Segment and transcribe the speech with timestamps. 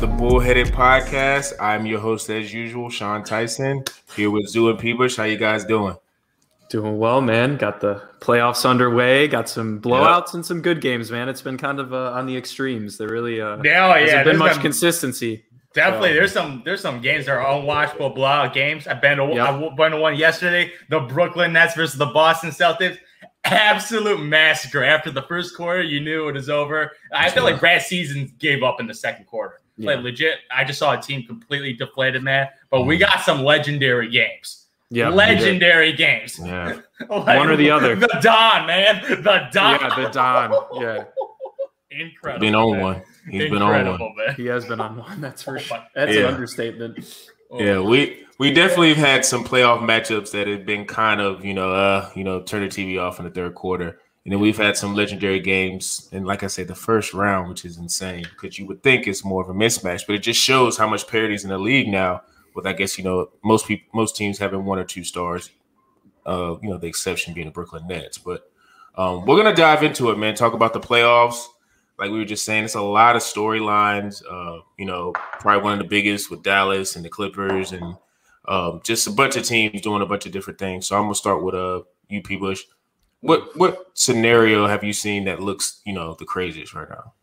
[0.00, 1.54] with the Bullheaded Podcast.
[1.60, 3.82] I'm your host, as usual, Sean Tyson,
[4.14, 5.16] here with Zoo and Peebush.
[5.16, 5.96] How you guys doing?
[6.70, 7.56] Doing well, man.
[7.56, 9.26] Got the playoffs underway.
[9.26, 10.34] Got some blowouts yep.
[10.34, 11.28] and some good games, man.
[11.28, 12.96] It's been kind of uh, on the extremes.
[12.96, 15.44] There really uh, yeah, hasn't been much been, consistency.
[15.74, 16.14] Definitely, so.
[16.14, 18.86] there's some there's some games that are unwatchable blowout games.
[18.86, 19.48] I've been to, yep.
[19.48, 20.72] I went to one yesterday.
[20.90, 22.98] The Brooklyn Nets versus the Boston Celtics.
[23.44, 24.84] Absolute massacre.
[24.84, 26.92] After the first quarter, you knew it was over.
[27.12, 29.60] I feel like Brad Stevens gave up in the second quarter.
[29.78, 29.94] Yeah.
[29.94, 32.48] Legit, I just saw a team completely deflated, man.
[32.70, 33.00] But we mm.
[33.00, 34.66] got some legendary games.
[34.90, 36.38] Yeah, legendary games.
[36.42, 37.94] Yeah, like, one or the other.
[37.94, 39.80] The Don, man, the Don.
[39.80, 40.80] Yeah, the Don.
[40.80, 41.04] Yeah,
[41.90, 42.40] incredible.
[42.40, 42.80] Been on man.
[42.80, 43.02] one.
[43.28, 44.16] He's incredible, been on one.
[44.16, 44.34] Man.
[44.34, 45.20] He has been on one.
[45.20, 45.84] That's for sure.
[45.94, 46.20] That's yeah.
[46.20, 47.28] an understatement.
[47.50, 51.44] Oh, yeah, we we definitely have had some playoff matchups that have been kind of
[51.44, 54.00] you know uh you know turn the TV off in the third quarter.
[54.24, 57.64] And then we've had some legendary games, and like I said, the first round, which
[57.64, 60.76] is insane because you would think it's more of a mismatch, but it just shows
[60.76, 62.22] how much parity is in the league now.
[62.54, 65.50] With I guess you know most people, most teams having one or two stars,
[66.26, 68.18] uh, you know the exception being the Brooklyn Nets.
[68.18, 68.50] But
[68.96, 70.34] um, we're gonna dive into it, man.
[70.34, 71.46] Talk about the playoffs.
[71.98, 74.22] Like we were just saying, it's a lot of storylines.
[74.30, 77.96] Uh, you know, probably one of the biggest with Dallas and the Clippers, and
[78.46, 80.86] um, just a bunch of teams doing a bunch of different things.
[80.86, 81.82] So I'm gonna start with uh,
[82.14, 82.64] UP Bush.
[83.20, 87.14] What what scenario have you seen that looks you know the craziest right now?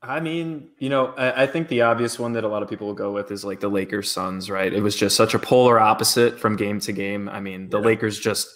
[0.00, 2.86] I mean, you know, I, I, think the obvious one that a lot of people
[2.86, 4.72] will go with is like the Lakers Suns, right?
[4.72, 7.28] It was just such a polar opposite from game to game.
[7.28, 7.86] I mean, the yeah.
[7.86, 8.48] Lakers just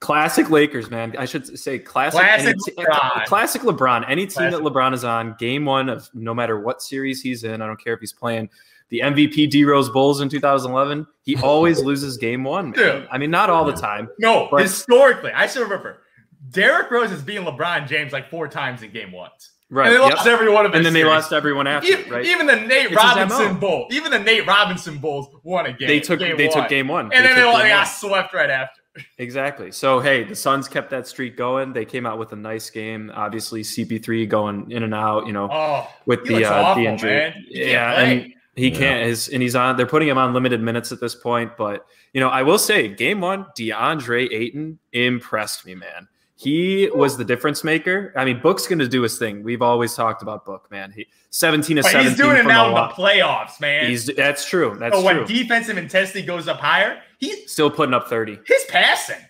[0.00, 1.14] classic Lakers, man.
[1.16, 3.24] I should say classic classic LeBron.
[3.26, 4.04] Classic LeBron.
[4.08, 4.62] Any team classic.
[4.64, 7.82] that LeBron is on, game one of no matter what series he's in, I don't
[7.82, 8.50] care if he's playing
[8.88, 12.72] the MVP D Rose Bulls in 2011, he always loses game one.
[12.72, 13.08] Dude.
[13.10, 14.08] I mean, not all the time.
[14.18, 16.01] No, but- historically, I still remember
[16.50, 19.30] Derrick Rose is beating LeBron James like four times in game one.
[19.70, 19.86] Right.
[19.86, 20.34] And they lost yep.
[20.34, 21.06] every one of And then series.
[21.06, 22.26] they lost everyone after, even, right?
[22.26, 23.86] Even the Nate it's Robinson Bowl.
[23.90, 25.88] Even the Nate Robinson Bulls won a game.
[25.88, 26.56] They took game they one.
[26.58, 27.06] took game one.
[27.06, 28.82] And they then they, they got swept right after.
[29.16, 29.72] Exactly.
[29.72, 31.72] So hey, the Suns kept that streak going.
[31.72, 33.10] They came out with a nice game.
[33.14, 35.26] Obviously, CP3 going in and out.
[35.26, 37.34] You know, oh, with the uh, awful, the injury.
[37.48, 38.78] Yeah, and he yeah.
[38.78, 39.06] can't.
[39.06, 39.78] His and he's on.
[39.78, 41.56] They're putting him on limited minutes at this point.
[41.56, 46.08] But you know, I will say, game one, DeAndre Ayton impressed me, man.
[46.42, 48.12] He was the difference maker.
[48.16, 49.44] I mean, Book's going to do his thing.
[49.44, 50.90] We've always talked about Book, man.
[50.90, 52.08] He 17 to 17.
[52.08, 53.88] He's doing it now in the playoffs, man.
[53.88, 54.76] He's that's true.
[54.78, 55.26] That's so when true.
[55.26, 58.40] defensive intensity goes up higher, he's still putting up 30.
[58.46, 59.20] He's passing.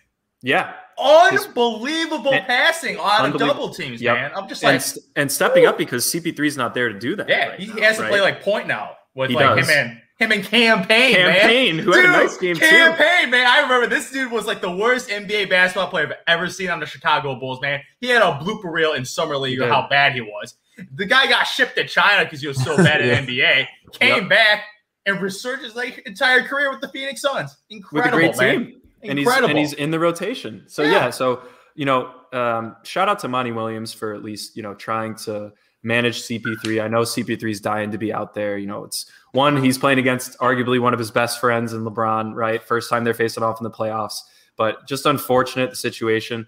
[0.42, 0.74] Yeah.
[0.98, 4.16] Unbelievable his, passing on double teams, yep.
[4.16, 4.32] man.
[4.34, 7.28] I'm just like and, and stepping up because CP3 is not there to do that.
[7.28, 8.10] Yeah, right he now, has to right?
[8.10, 9.68] play like point now with he like does.
[9.68, 11.78] him and him and campaign, Payne, Cam man.
[11.78, 13.30] Who dude, had a nice game Cam too.
[13.30, 13.46] Man.
[13.46, 16.80] I remember this dude was like the worst NBA basketball player I've ever seen on
[16.80, 17.80] the Chicago Bulls, man.
[18.00, 20.54] He had a blooper reel in summer league of how bad he was.
[20.94, 23.14] The guy got shipped to China because he was so bad yeah.
[23.14, 23.66] at NBA.
[23.98, 24.28] Came yep.
[24.28, 24.64] back
[25.06, 27.56] and resurged his like entire career with the Phoenix Suns.
[27.70, 28.64] Incredible, with a great man.
[28.66, 28.78] team.
[29.04, 30.64] And he's, and he's in the rotation.
[30.68, 31.42] So yeah, yeah so
[31.74, 35.52] you know, um, shout out to Monty Williams for at least you know trying to
[35.82, 36.82] manage CP3.
[36.82, 38.56] I know CP3 is dying to be out there.
[38.56, 42.34] You know, it's one he's playing against arguably one of his best friends in LeBron.
[42.34, 44.20] Right, first time they're facing off in the playoffs,
[44.56, 46.46] but just unfortunate the situation.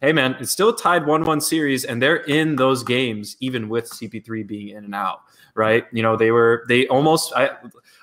[0.00, 3.90] Hey man, it's still a tied one-one series, and they're in those games even with
[3.90, 5.20] CP3 being in and out.
[5.54, 7.32] Right, you know they were they almost.
[7.34, 7.50] I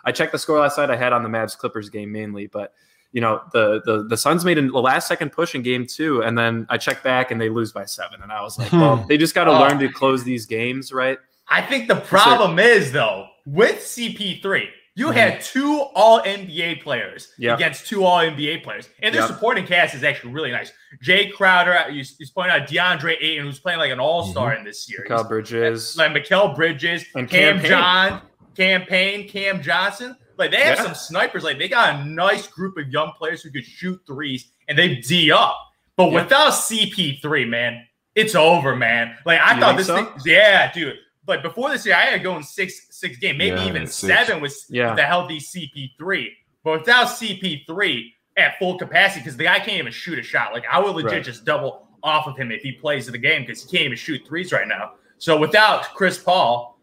[0.03, 0.89] I checked the score last night.
[0.89, 2.73] I had on the Mavs Clippers game mainly, but
[3.13, 6.37] you know the the the Suns made a last second push in game two, and
[6.37, 9.17] then I checked back and they lose by seven, and I was like, well, they
[9.17, 9.59] just got to oh.
[9.59, 11.17] learn to close these games, right?
[11.47, 15.15] I think the problem so, is though with CP3, you mm-hmm.
[15.15, 17.57] had two All NBA players yep.
[17.57, 19.29] against two All NBA players, and their yep.
[19.29, 20.71] supporting cast is actually really nice.
[21.03, 24.59] Jae Crowder, he's, he's pointing out DeAndre Ayton, who's playing like an All Star mm-hmm.
[24.59, 25.09] in this series.
[25.09, 28.21] Mikal Bridges, like Mikal Bridges, and Cam, Cam John,
[28.55, 30.15] Cam Payne, Cam Johnson.
[30.37, 30.83] Like they have yeah.
[30.83, 31.43] some snipers.
[31.43, 34.95] Like they got a nice group of young players who could shoot threes and they
[34.95, 35.57] D up.
[35.95, 36.23] But yeah.
[36.23, 37.85] without CP3, man,
[38.15, 39.15] it's over, man.
[39.25, 39.95] Like I you thought this so?
[39.95, 40.97] thing, yeah, dude.
[41.25, 43.87] But before this year, I had to go in six six game, maybe yeah, even
[43.87, 44.95] seven with yeah.
[44.95, 46.29] the healthy CP3.
[46.63, 50.53] But without CP3 at full capacity, because the guy can't even shoot a shot.
[50.53, 51.23] Like I would legit right.
[51.23, 54.25] just double off of him if he plays the game because he can't even shoot
[54.27, 54.93] threes right now.
[55.17, 56.77] So without Chris Paul,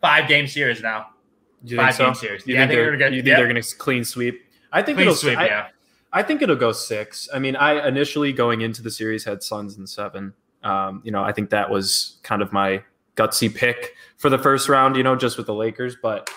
[0.00, 1.10] five game series now.
[1.64, 2.20] You five think game so?
[2.20, 2.46] series.
[2.46, 3.36] You yeah, think, they're, gonna get, you think yeah.
[3.36, 4.42] they're going to clean sweep?
[4.72, 5.38] I think clean it'll sweep.
[5.38, 5.66] I, yeah.
[6.12, 7.28] I think it'll go six.
[7.34, 10.32] I mean, I initially going into the series had Suns in seven.
[10.62, 12.82] Um, you know, I think that was kind of my
[13.16, 14.96] gutsy pick for the first round.
[14.96, 15.96] You know, just with the Lakers.
[16.00, 16.30] But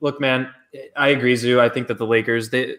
[0.00, 0.52] look, man,
[0.96, 1.60] I agree, Zoo.
[1.60, 2.76] I think that the Lakers they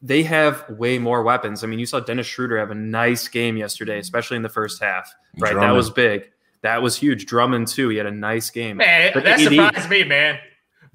[0.00, 1.64] they have way more weapons.
[1.64, 4.82] I mean, you saw Dennis Schroeder have a nice game yesterday, especially in the first
[4.82, 5.12] half.
[5.38, 5.70] Right, Drummond.
[5.70, 6.30] that was big.
[6.62, 7.26] That was huge.
[7.26, 7.88] Drummond too.
[7.88, 8.78] He had a nice game.
[8.78, 10.38] Man, But that AD surprised me, man.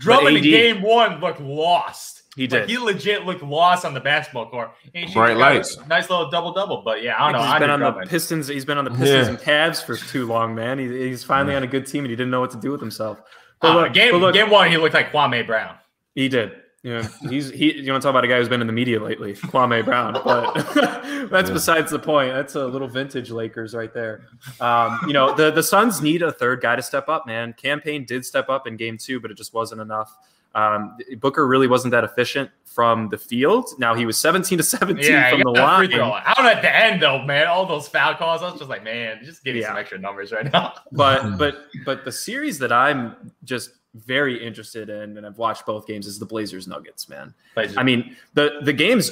[0.04, 2.22] Drummond in game one looked lost.
[2.36, 2.62] He did.
[2.62, 4.72] Like, he legit looked lost on the basketball court.
[5.14, 5.78] Bright lights.
[5.88, 6.82] Nice little double double.
[6.84, 7.48] But yeah, I don't know.
[7.48, 8.08] He's been on Drummond.
[8.08, 8.48] the Pistons.
[8.48, 9.30] He's been on the Pistons Yeah.
[9.30, 10.80] and Cavs for too long, man.
[10.80, 11.58] He, he's finally Yeah.
[11.58, 13.20] on a good team and he didn't know what to do with himself.
[13.62, 15.76] But Uh, look, game, but look, game one, he looked like Kwame Brown.
[16.16, 16.52] he did.
[16.84, 17.74] Yeah, he's he.
[17.82, 20.14] You want to talk about a guy who's been in the media lately, Kwame Brown.
[20.24, 20.54] But
[21.32, 21.54] that's Yeah.
[21.54, 22.34] besides the point.
[22.34, 24.28] That's a little vintage Lakers right there.
[24.60, 27.26] Um, you know, the the Suns need a third guy to step up.
[27.26, 30.14] Man, Cam Payne did step up in game two, but it just wasn't enough.
[30.56, 33.70] Um, Booker really wasn't that efficient from the field.
[33.80, 35.90] Now he was 17 to 17 Yeah, from the line.
[35.90, 36.12] don't
[36.46, 37.48] at the end though, man.
[37.48, 39.70] All those foul calls, I was just like, man, just give me Yeah.
[39.70, 40.74] some extra numbers right now.
[40.92, 45.86] but but but the series that I'm just very interested in, and I've watched both
[45.86, 47.08] games, is the Blazers Nuggets.
[47.10, 49.12] Man, I mean the the games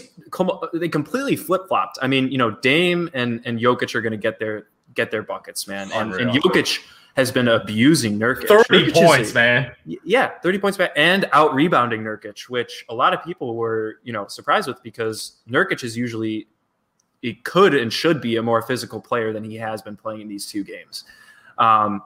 [0.73, 1.99] they completely flip flopped.
[2.01, 5.23] I mean, you know, Dame and and Jokic are going to get their get their
[5.23, 6.79] buckets, man, and, and Jokic
[7.15, 8.47] has been abusing Nurkic.
[8.47, 9.71] thirty Nurkic points, a- man.
[9.85, 14.13] Yeah, 30 points back and out rebounding Nurkic, which a lot of people were, you
[14.13, 16.47] know, surprised with because Nurkic is usually
[17.21, 20.27] he could and should be a more physical player than he has been playing in
[20.27, 21.03] these two games.
[21.57, 22.01] Um,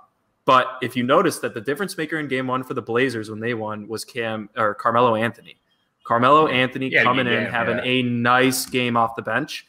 [0.45, 3.39] but if you notice that the difference maker in game one for the Blazers when
[3.39, 5.57] they won was Cam or Carmelo Anthony.
[6.03, 7.83] Carmelo Anthony Yeah, coming yeah, in, having yeah.
[7.83, 9.65] a nice game off the bench.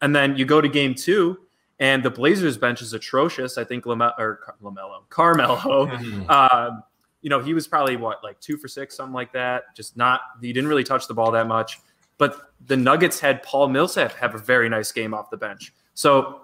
[0.00, 1.36] And then you go to game two,
[1.80, 3.58] and the Blazers bench is atrocious.
[3.58, 5.90] I think Lame- or Lamelo, Carmelo,
[6.28, 6.82] um,
[7.22, 9.74] you know, he was probably what, like two for six, something like that.
[9.76, 11.80] Just not, he didn't really touch the ball that much.
[12.18, 15.72] But the Nuggets had Paul Millsap have a very nice game off the bench.
[15.94, 16.42] So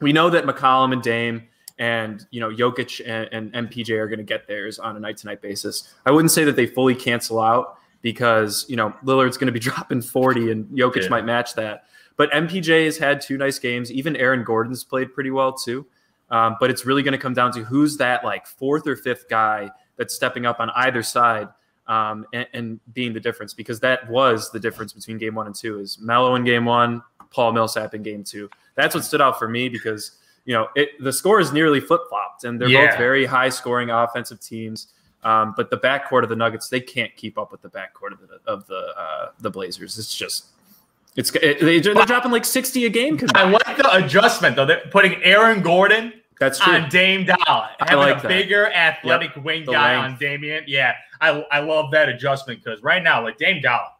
[0.00, 1.48] we know that McCollum and Dame
[1.78, 5.16] and, you know, Jokic and, and MPJ are going to get theirs on a night
[5.18, 5.94] to night basis.
[6.06, 9.60] I wouldn't say that they fully cancel out because, you know, Lillard's going to be
[9.70, 11.08] dropping 40 and Jokic Yeah.
[11.08, 11.84] might match that.
[12.16, 13.92] But MPJ has had two nice games.
[13.92, 15.86] Even Aaron Gordon's played pretty well too.
[16.30, 19.28] Um, but it's really going to come down to who's that like fourth or fifth
[19.30, 21.48] guy that's stepping up on either side
[21.86, 25.54] um, and, and being the difference because that was the difference between game one and
[25.54, 28.50] two is Melo in game one, Paul Millsap in game two.
[28.74, 32.00] That's what stood out for me because you know it, the score is nearly flip
[32.08, 32.86] flopped and they're Yeah.
[32.88, 34.88] both very high scoring offensive teams.
[35.24, 38.20] Um, but the backcourt of the Nuggets they can't keep up with the backcourt of
[38.28, 39.98] the of the uh, the Blazers.
[39.98, 40.46] It's just
[41.16, 43.18] it's it, they, they're dropping like sixty a game.
[43.34, 44.64] I like the adjustment though.
[44.64, 46.72] They're putting Aaron Gordon That's true.
[46.74, 48.28] on Dame Doll, having like a that.
[48.28, 50.12] bigger athletic wing the guy length.
[50.14, 50.64] on Damian.
[50.68, 53.97] Yeah, I, I love that adjustment because right now, like Dame Doll,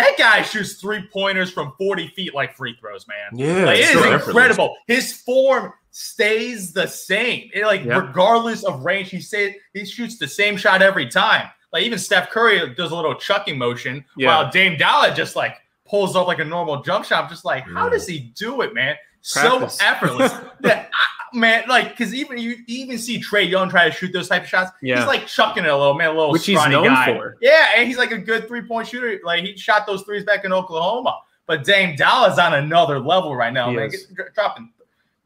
[0.00, 3.38] that guy shoots three pointers from 40 feet like free throws, man.
[3.38, 4.76] Yeah, Like, it is incredible.
[4.86, 7.50] His form stays the same.
[7.54, 11.48] It, like regardless of range, he say he shoots the same shot every time.
[11.72, 14.28] Like even Steph Curry does a little chucking motion, Yeah.
[14.28, 15.56] while Dame Dolla just like
[15.86, 17.24] pulls up like a normal jump shot.
[17.24, 17.90] I'm just like, how Yeah.
[17.90, 18.96] does he do it, man?
[19.32, 19.74] Practice.
[19.74, 20.32] So effortless.
[20.60, 24.28] that I- man, like because even you even see Trae Young try to shoot those
[24.28, 24.70] type of shots.
[24.82, 24.98] Yeah.
[24.98, 27.06] He's like chucking it a little, man, a little Which he's known guy.
[27.16, 27.36] for.
[27.40, 29.20] Yeah, and he's like a good three point shooter.
[29.24, 31.18] Like he shot those threes back in Oklahoma.
[31.46, 33.90] But Dame Dolla's on another level right now, He man.
[33.90, 34.72] Get- dro- dropping,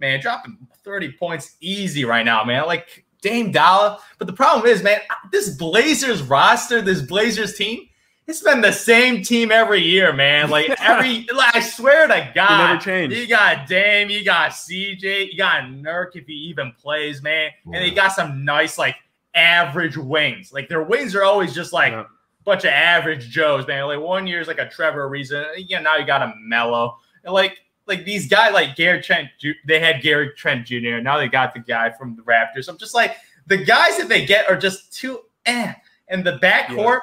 [0.00, 2.64] man, dropping 30 points easy right now, man.
[2.66, 3.98] Like Dame Dalla.
[4.18, 5.00] But the problem is, man,
[5.32, 7.88] this Blazers roster, this Blazers team,
[8.26, 10.50] it's been the same team every year, man.
[10.50, 13.14] Like every, like, I swear to God, never change.
[13.14, 17.74] You got Dame, you got CJ, you got Nurk if he even plays, man, and
[17.74, 17.82] Yeah.
[17.82, 18.96] you got some nice like
[19.34, 20.52] average wings.
[20.52, 22.04] Like their wings are always just like Yeah.
[22.44, 23.86] bunch of average Joes, man.
[23.86, 25.52] Like one year is like a Trevor Ariza.
[25.58, 26.98] Yeah, now you got a Melo.
[27.24, 29.28] And like like these guys like Gary Trent,
[29.66, 31.00] they had Gary Trent Jr.
[31.02, 32.68] Now they got the guy from the Raptors.
[32.68, 33.16] I'm just like
[33.46, 35.74] the guys that they get are just too eh.
[36.08, 37.00] And the backcourt,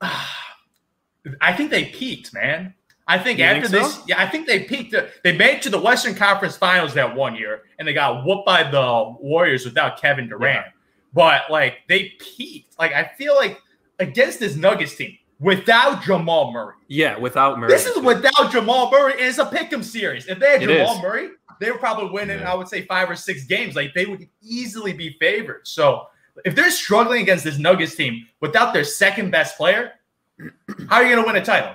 [1.40, 2.74] I think they peaked, man.
[3.06, 4.94] I think You after think this, yeah, I think they peaked.
[5.24, 8.44] They made it to the Western Conference Finals that one year, and they got whooped
[8.44, 10.66] by the Warriors without Kevin Durant.
[11.14, 12.78] But like they peaked.
[12.78, 13.60] Like I feel like
[13.98, 16.74] against this Nuggets team without Jamal Murray.
[16.88, 17.72] Yeah, without Murray.
[17.72, 20.26] This is without Jamal Murray, and it's a pick'em series.
[20.26, 21.02] If they had It Jamal is.
[21.02, 22.40] Murray, they were probably winning.
[22.40, 22.52] Yeah.
[22.52, 23.74] I would say five or six games.
[23.74, 25.66] Like they would easily be favored.
[25.66, 26.06] So
[26.44, 29.92] if they're struggling against this Nuggets team without their second best player,
[30.88, 31.74] how are you going to win a title?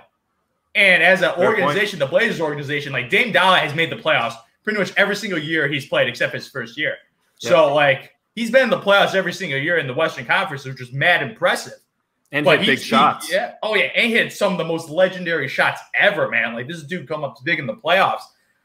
[0.76, 1.62] And as an Fair point.
[1.64, 5.40] organization, the Blazers organization, like Dame Dollar has made the playoffs pretty much every single
[5.40, 6.96] year he's played, except his first year.
[7.38, 10.82] So like he's been in the playoffs every single year in the Western Conference, which
[10.82, 11.74] is mad impressive.
[12.32, 13.32] and But hit big he- shots.
[13.32, 13.56] yeah.
[13.62, 16.54] Oh yeah, and he hit some of the most legendary shots ever, man.
[16.54, 18.22] Like this dude come up big in the playoffs.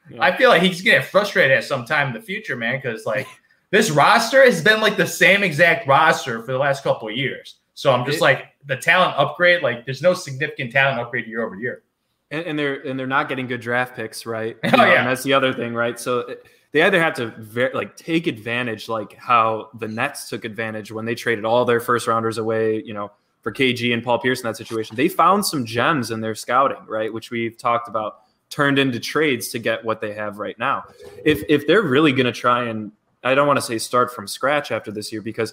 [0.08, 0.22] Yeah.
[0.22, 3.04] I feel like he's gonna get frustrated at some time in the future, man, because
[3.04, 3.26] like
[3.70, 7.56] this roster has been like the same exact roster for the last couple of years.
[7.74, 11.44] So I'm just It- like the talent upgrade, like there's no significant talent upgrade year
[11.44, 11.82] over year.
[12.30, 14.56] and, and they're and they're not getting good draft picks, right?
[14.64, 15.00] Oh, know, yeah.
[15.00, 15.98] and that's the other thing, right?
[15.98, 20.44] So it- they either have to ver- like take advantage, like how the Nets took
[20.44, 22.82] advantage when they traded all their first rounders away.
[22.82, 23.10] You know,
[23.40, 24.94] for KG and Paul Pierce in that situation.
[24.94, 28.18] They found some gems in their scouting, right, which we've talked about,
[28.50, 30.84] turned into trades to get what they have right now.
[31.24, 32.92] If if they're really going to try and
[33.24, 35.52] I don't want to say start from scratch after this year because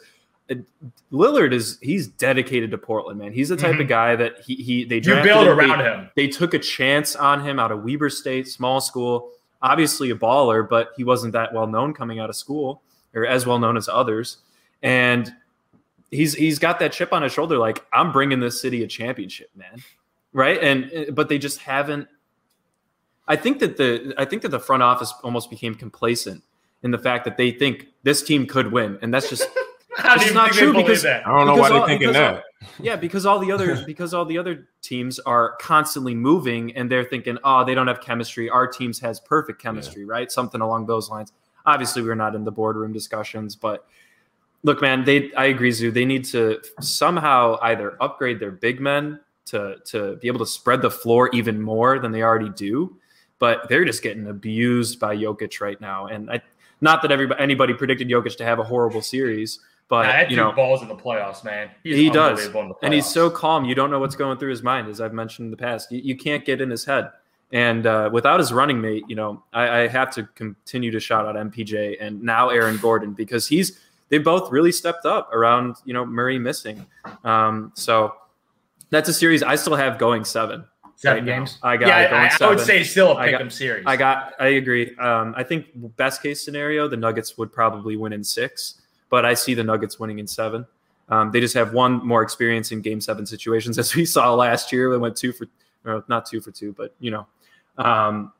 [1.12, 3.34] Lillard is he's dedicated to Portland, man.
[3.34, 3.82] He's the type mm-hmm.
[3.82, 6.10] of guy that he he they you build around they, him.
[6.16, 9.32] They took a chance on him out of Weber State, small school,
[9.62, 12.84] obviously a baller, but he wasn't that well known coming out of school
[13.16, 14.38] or as well known as others.
[14.84, 15.34] And
[16.12, 19.50] he's he's got that chip on his shoulder, like I'm bringing this city a championship,
[19.56, 19.82] man.
[20.32, 20.62] Right?
[20.62, 22.08] And but they just haven't.
[23.28, 26.44] I think that the I think that the front office almost became complacent
[26.86, 29.46] in the fact that they think this team could win, and that's just
[29.98, 31.26] It's not true because that?
[31.26, 32.44] I don't know why they're thinking that.
[32.80, 37.06] yeah, because all the other because all the other teams are constantly moving and they're
[37.06, 38.50] thinking, oh, they don't have chemistry.
[38.50, 40.12] Our teams has perfect chemistry, yeah.
[40.12, 40.32] right?
[40.32, 41.32] Something along those lines.
[41.66, 43.88] Obviously, we're not in the boardroom discussions, but
[44.64, 45.92] look, man, they I agree, Zoo.
[45.92, 50.82] They need to somehow either upgrade their big men to to be able to spread
[50.82, 52.98] the floor even more than they already do.
[53.40, 56.08] But they're just getting abused by Jokic right now.
[56.08, 56.42] And I
[56.82, 60.52] not that everybody anybody predicted Jokic to have a horrible series but nah, you know,
[60.52, 61.70] balls in the playoffs, man.
[61.84, 62.50] He's he does,
[62.82, 63.66] and he's so calm.
[63.66, 65.92] You don't know what's going through his mind, as I've mentioned in the past.
[65.92, 67.12] You, you can't get in his head.
[67.52, 71.28] And uh, without his running mate, you know, I, I, have to continue to shout
[71.28, 73.80] out MPJ and now Aaron Gordon because he's
[74.10, 76.84] they both really stepped up around you know Murray missing.
[77.24, 78.16] Um, so
[78.90, 80.66] that's a series I still have going seven.
[80.98, 81.60] Seven right games.
[81.62, 81.70] Now.
[81.70, 81.88] I got.
[81.88, 83.84] Yeah, I, I, would say still a pick'em series.
[83.86, 84.34] I got.
[84.40, 84.96] I agree.
[84.98, 89.34] Um, I think best case scenario, the Nuggets would probably win in six but I
[89.34, 90.66] see the Nuggets winning in seven.
[91.10, 94.72] Um, they just have one more experience in game seven situations, as we saw last
[94.72, 94.92] year.
[94.92, 95.48] They went two for,
[96.08, 97.28] not two for two, but you know,
[97.78, 98.34] um,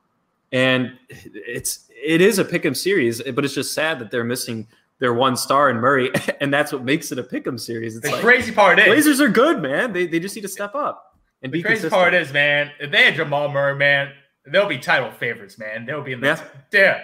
[0.52, 4.68] and it's it is a pick'em series, but it's just sad that they're missing
[5.00, 7.96] their one star in Murray, and that's what makes it a pick'em series.
[7.96, 9.94] It's the like, crazy part is Blazers are good, man.
[9.94, 11.94] They they just need to step up and the be crazy consistent.
[11.94, 14.12] part is, man, if they had Jamal Murray, man,
[14.52, 15.86] they'll be title favorites, man.
[15.86, 16.48] They'll be in the yeah.
[16.72, 17.02] yeah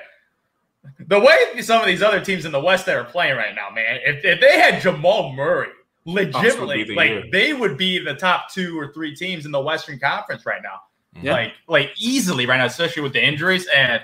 [1.08, 3.70] the way some of these other teams in the West that are playing right now,
[3.70, 5.70] man, if, if they had Jamal Murray,
[6.06, 7.24] legitimately, the like year.
[7.32, 10.80] they would be the top two or three teams in the Western Conference right now.
[11.22, 11.34] Yeah.
[11.34, 13.68] Like, like easily right now, especially with the injuries.
[13.76, 14.02] And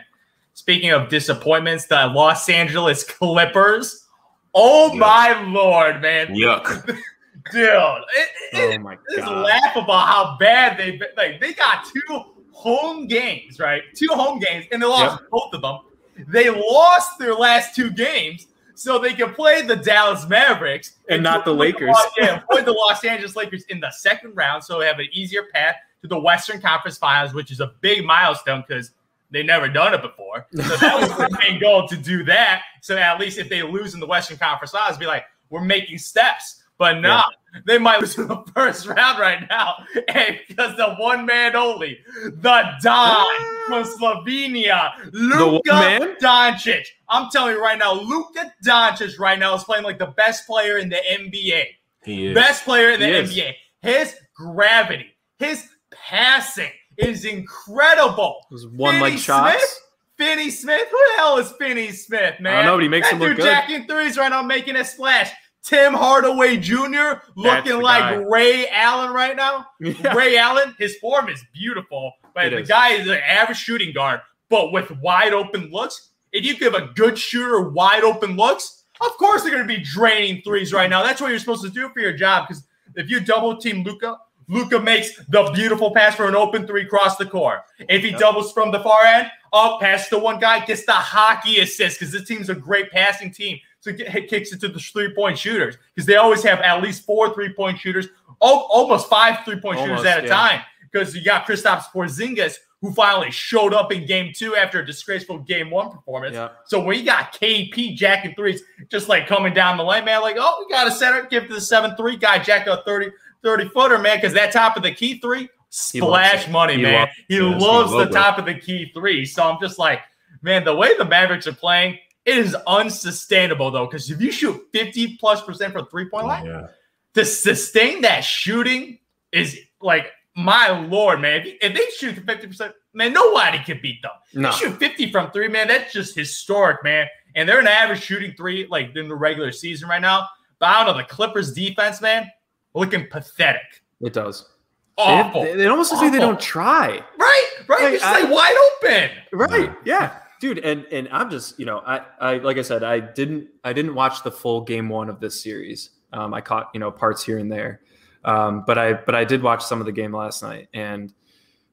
[0.53, 4.05] speaking of disappointments, the Los Angeles Clippers.
[4.53, 4.98] Oh Yuck.
[4.98, 6.27] my lord, man!
[6.27, 6.89] Yuck.
[7.51, 11.39] Dude, it, it, oh my it's laughable how bad they like.
[11.39, 13.83] They got two home games, right?
[13.95, 15.29] Two home games, and they lost yep.
[15.29, 15.79] both of them.
[16.27, 21.45] They lost their last two games, so they can play the Dallas Mavericks and, not
[21.45, 21.95] the Lakers.
[22.15, 25.07] The, yeah, play the Los Angeles Lakers in the second round, so they have an
[25.11, 28.91] easier path to the Western Conference Finals, which is a big milestone because
[29.31, 30.47] they never done it before.
[30.55, 32.63] So that was the main goal to do that.
[32.81, 35.97] So at least if they lose in the Western Conference Finals, be like, we're making
[35.97, 36.63] steps.
[36.77, 37.62] But no, yeah.
[37.65, 39.75] they might lose in the first round right now.
[40.07, 43.25] And because the one man only, the Don
[43.67, 46.86] from Slovenia, Luka Doncic.
[47.10, 50.77] I'm telling you right now, Luka Doncic right now is playing like the best player
[50.77, 51.63] in the NBA.
[52.03, 52.36] He is.
[52.36, 53.50] Best player in the he NBA.
[53.50, 53.55] Is.
[53.81, 55.07] His gravity,
[55.39, 58.46] his passing is incredible.
[58.50, 59.81] Those one leg shots.
[60.17, 60.88] Finney Smith?
[60.89, 62.53] Who the hell is Finney Smith, man?
[62.53, 63.43] I don't know, but he makes that him look good.
[63.43, 65.31] jacking threes right now, making a splash.
[65.67, 67.19] Tim Hardaway Jr.
[67.36, 68.13] looking like guy.
[68.15, 69.65] Ray Allen right now.
[69.81, 70.13] Yeah.
[70.13, 72.67] Ray Allen, his form is beautiful, but it the is.
[72.69, 76.12] guy is an average shooting guard, but with wide open looks.
[76.31, 79.83] If you give a good shooter wide open looks, of course they're going to be
[79.83, 81.03] draining threes right now.
[81.03, 82.47] That's what you're supposed to do for your job.
[82.47, 82.63] Because
[82.95, 87.17] if you double team Luka, Luka makes the beautiful pass for an open three across
[87.17, 87.59] the court.
[87.89, 88.19] If he yep.
[88.19, 92.13] doubles from the far end, up pass the one guy, gets the hockey assist because
[92.13, 95.77] this team's a great passing team so it kicks it to the three point shooters
[95.93, 98.07] because they always have at least four three point shooters,
[98.39, 100.34] almost five three point shooters at a yeah.
[100.34, 100.62] time.
[100.91, 105.39] Because you got Kristaps Porzingis who finally showed up in game two after a disgraceful
[105.39, 106.36] game one performance.
[106.36, 106.50] Yeah.
[106.65, 110.38] So when you got KP jacking threes, just like coming down the lane, man, like,
[110.39, 113.12] oh, we got a center, give to the 7 3 guy, jack a 30,
[113.43, 117.01] 30 footer, man, because that top of the key three, splash money, he man.
[117.01, 119.25] Loves, he loves the top of the key three.
[119.25, 120.01] So I'm just like,
[120.43, 124.62] man, the way the Mavericks are playing, it is unsustainable though, because if you shoot
[124.74, 126.67] 50 plus percent from three point oh, line, yeah.
[127.13, 129.00] to sustain that shooting
[129.31, 131.48] is like my lord, man.
[131.48, 134.12] If, if they shoot 50 percent, man, nobody can beat them.
[134.34, 134.51] No.
[134.51, 135.69] They shoot 50 from three, man.
[135.69, 137.07] That's just historic, man.
[137.36, 140.27] And they're an average shooting three like in the regular season right now.
[140.60, 142.29] But I don't know, the Clippers defense, man,
[142.74, 143.84] looking pathetic.
[144.01, 144.50] It does.
[144.98, 145.43] Awful.
[145.43, 147.01] It, it almost looks like they don't try.
[147.17, 147.84] Right, right.
[147.84, 149.10] Like, it's just I, like wide open.
[149.31, 149.72] Right.
[149.86, 153.48] Yeah dude and and i'm just you know i i like i said i didn't
[153.63, 156.91] i didn't watch the full game one of this series um i caught you know
[156.91, 157.82] parts here and there
[158.25, 161.13] Um, but I but I did watch some of the game last night, and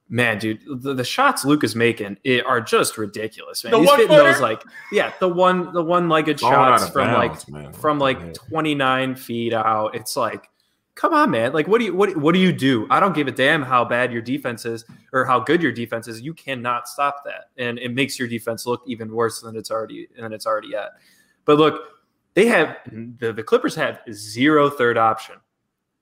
[0.08, 3.64] man, dude, the, the shots is making it are just ridiculous.
[3.64, 4.32] Man, The he's one hitting footer?
[4.32, 7.72] those like yeah, the one the one legged Falling shots from bounds, like man.
[7.72, 9.96] from like 29 feet out.
[9.96, 10.48] It's like,
[10.94, 11.52] come on, man.
[11.52, 12.86] Like, what do you what what do you do?
[12.90, 16.08] I don't give a damn how bad your defense is or how good your defense
[16.08, 16.20] is.
[16.20, 20.08] You cannot stop that, and it makes your defense look even worse than it's already
[20.18, 20.92] than it's already at.
[21.44, 21.80] But look,
[22.34, 22.76] they have
[23.18, 25.36] the the Clippers have zero third option.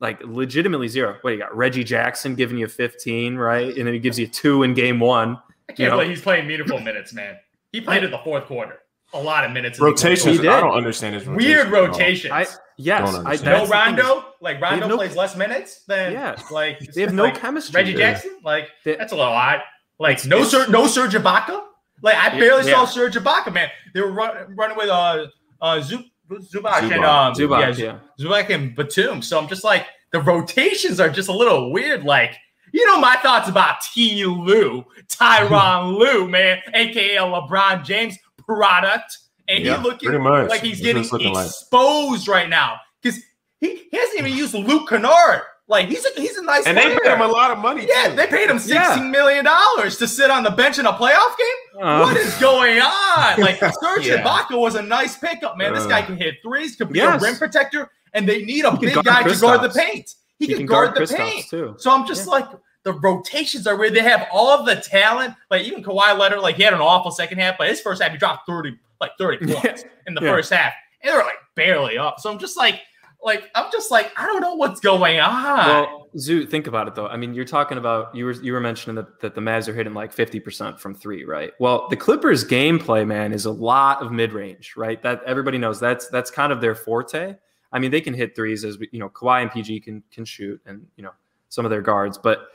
[0.00, 1.16] Like legitimately zero.
[1.20, 1.56] What do you got?
[1.56, 3.68] Reggie Jackson giving you 15, right?
[3.76, 5.36] And then he gives you two in game one.
[5.68, 5.96] I can't You know?
[5.98, 7.36] believe he's playing meaningful minutes, man.
[7.70, 8.80] He played in the fourth quarter.
[9.14, 9.78] A lot of minutes.
[9.78, 10.24] in the rotations.
[10.38, 10.42] He quarter.
[10.42, 10.50] did.
[10.50, 12.32] I don't understand his Weird rotations at rotations.
[12.32, 12.46] I
[12.78, 13.24] yes, I, understand.
[13.24, 13.70] no that's the thing is-
[14.04, 14.24] Rondo.
[14.40, 16.36] Like Rondo no- plays less minutes than Yeah.
[16.50, 17.74] like They have no like chemistry.
[17.80, 18.12] Reggie there.
[18.12, 18.38] Jackson.
[18.44, 19.60] Like They- that's a little odd.
[19.98, 21.62] Like It's- no it's- Sir, no Serge Ibaka.
[22.02, 22.76] Like I barely yeah.
[22.78, 23.68] saw Serge Ibaka, man.
[23.94, 25.26] They were run, running with uh
[25.60, 27.04] uh Zub, Zubac and Zubac.
[27.04, 27.98] um Zubac, yeah, yeah.
[28.18, 29.22] Zubac and Batum.
[29.22, 32.02] So I'm just like the rotations are just a little weird.
[32.04, 32.34] Like
[32.72, 34.24] you know my thoughts about T.
[34.24, 39.18] Lue, Tyronn Lue, man, aka LeBron James product,
[39.48, 40.48] and Yeah, he looking much.
[40.50, 41.46] like he's That's getting what it's looking like.
[41.46, 43.20] exposed right now because
[43.60, 45.42] he, he hasn't even used Luke Kennard.
[45.68, 47.86] Like he's a, he's a nice And they paid him a lot of money.
[47.88, 48.16] Yeah, too.
[48.16, 49.56] they paid him sixteen million Yeah.
[49.76, 51.82] dollars to sit on the bench in a playoff game.
[51.82, 53.40] Uh, what is going on?
[53.40, 54.22] Like Serge Yeah.
[54.22, 55.72] Ibaka was a nice pickup, man.
[55.72, 55.88] This Uh.
[55.88, 57.22] guy can hit threes, can be Yes.
[57.22, 60.10] a rim protector, and they need a He big guard guy to guard the paint.
[60.38, 61.48] He, he can, can guard, guard the Kristaps, paint.
[61.48, 61.74] too.
[61.78, 62.32] So I'm just Yeah.
[62.32, 62.48] like
[62.84, 63.94] the rotations are weird.
[63.94, 65.34] They have all of the talent.
[65.50, 68.12] Like even Kawhi Leonard, like he had an awful second half, but his first half
[68.12, 69.60] he dropped 30, like 30 Yeah.
[69.60, 70.32] points in the Yeah.
[70.32, 70.72] first half.
[71.02, 72.18] And they were like barely up.
[72.20, 72.80] So I'm just like,
[73.24, 75.56] like, I'm just like, I don't know what's going on.
[75.68, 77.06] Well, Zoo, think about it though.
[77.06, 79.72] I mean, you're talking about you were you were mentioning that, that the Mavs are
[79.74, 81.52] hitting like 50% from three, right?
[81.60, 85.00] Well, the Clippers gameplay, man, is a lot of mid-range, right?
[85.02, 87.36] That everybody knows that's that's kind of their forte.
[87.72, 90.24] I mean, they can hit threes as we, you know, Kawhi and PG can can
[90.24, 91.12] shoot and you know
[91.48, 92.48] some of their guards, but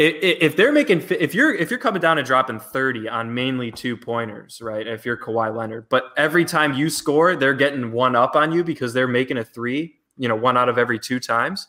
[0.00, 3.96] if they're making if you're if you're coming down and dropping 30 on mainly two
[3.96, 8.34] pointers right if you're Kawhi Leonard but every time you score they're getting one up
[8.34, 11.68] on you because they're making a three you know one out of every two times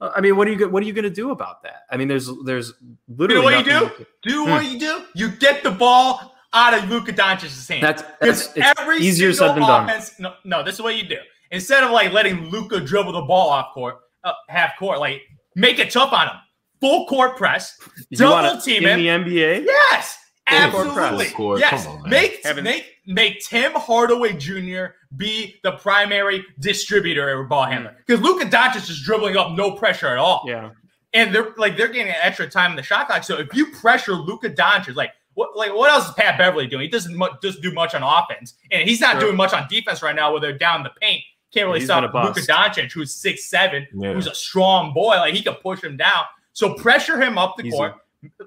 [0.00, 1.96] Uh, I mean what are you what are you going to do about that I
[1.98, 2.72] mean there's there's
[3.08, 4.06] literally know what you do?
[4.22, 4.50] Do Hmm.
[4.50, 5.02] what you do.
[5.14, 7.82] You get the ball out of Luka Doncic's hand.
[7.82, 11.18] that's that's it's every easier said than done no, no, this is what you do.
[11.50, 15.20] Instead of like letting Luka dribble the ball off court, uh, half court, like
[15.54, 16.36] make it tough on him.
[16.80, 17.78] Full court press.
[18.10, 19.24] you double team in him.
[19.24, 20.98] the NBA Yes, Full court press.
[20.98, 21.30] absolutely.
[21.34, 24.86] Court, Yes, come on, make Having- make make Tim Hardaway Jr.
[25.16, 27.72] be the primary distributor or ball hmm.
[27.72, 30.70] handler because Luka Doncic is dribbling up no pressure at all yeah
[31.14, 33.24] and they're like they're getting extra time in the shot clock.
[33.24, 36.82] So if you pressure Luka Doncic, like what like what else is Pat Beverley doing?
[36.82, 39.20] He doesn't mu- just do much on offense, and he's not Sure.
[39.22, 40.32] doing much on defense right now.
[40.32, 42.40] Where they're down the paint, can't really He's stop been a Luka.
[42.40, 44.12] Doncic, who's six seven, Yeah.
[44.12, 45.16] who's a strong boy.
[45.16, 46.24] Like he can push him down.
[46.58, 47.76] So pressure him up the Easy.
[47.76, 47.94] court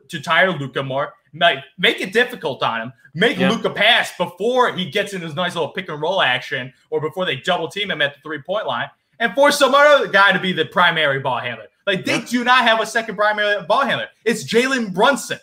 [0.09, 1.13] to tire Luka more.
[1.33, 2.93] Like make it difficult on him.
[3.13, 3.49] Make Yeah.
[3.51, 7.23] Luka pass before he gets in his nice little pick and roll action, or before
[7.25, 10.39] they double team him at the three point line, and force some other guy to
[10.39, 11.67] be the primary ball handler.
[11.87, 12.25] Like they Yeah.
[12.27, 14.09] do not have a second primary ball handler.
[14.25, 15.39] It's Jalen Brunson.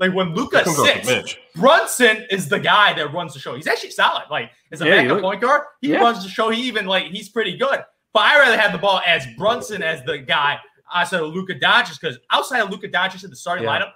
[0.00, 1.36] Like when Luka sits.
[1.54, 3.54] Brunson is the guy that runs the show.
[3.54, 4.24] He's actually solid.
[4.28, 6.00] Like as a Yeah, backup point guard, he Yeah.
[6.00, 6.50] runs the show.
[6.50, 7.84] He even like he's pretty good.
[8.12, 10.58] But I rather have the ball as Brunson as the guy
[10.94, 13.80] outside of Luka Doncic because outside of Luka Doncic in the starting Yeah.
[13.80, 13.92] lineup,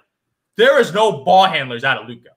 [0.57, 2.29] there is no ball handlers out of Luka.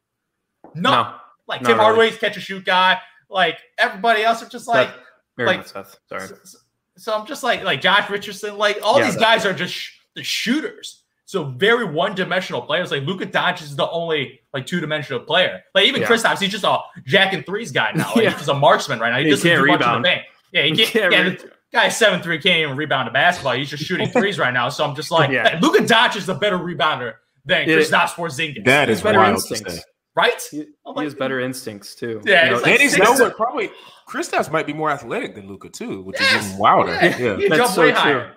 [0.75, 1.15] No, no
[1.47, 1.81] like Tim really.
[1.81, 3.01] Hardaway's catch and shoot guy.
[3.29, 4.91] Like everybody else are just like.
[5.37, 5.99] Very like- Seth.
[6.09, 6.59] sorry So,
[6.97, 9.93] so- I'm just like like Josh Richardson, like all Yeah, these guys are just sh-
[10.15, 11.03] the shooters.
[11.29, 12.91] So very one-dimensional players.
[12.93, 15.61] Like Luka Doncic is the only like two-dimensional player.
[15.75, 16.07] Like even Yeah.
[16.09, 18.07] Kristaps, he's just a jack and threes guy now.
[18.15, 18.31] Like, Yeah.
[18.31, 19.19] He's just a marksman right now.
[19.19, 20.07] He, He doesn't can't do much in rebound.
[20.53, 20.91] Yeah, he He can't.
[20.93, 23.53] can't yeah, re- guy seven three can't even rebound a basketball.
[23.55, 24.69] He's just shooting threes right now.
[24.69, 25.59] So I'm just like, Yeah.
[25.63, 27.77] Luka Doncic is a better rebounder than Yeah.
[27.77, 28.65] Kristaps Porzingis.
[28.65, 29.75] That He's better wild to instincts.
[29.77, 29.83] say.
[30.17, 30.43] right.
[30.51, 33.19] he, I'm he like- has better instincts too Yeah, You know, like and he's six-
[33.19, 33.71] no probably
[34.09, 36.41] Kristaps might be more athletic than Luka too, which Yes.
[36.43, 36.93] is even wilder.
[36.93, 37.17] Yeah.
[37.19, 37.99] Yeah, He That's jumped so way true.
[38.01, 38.33] higher.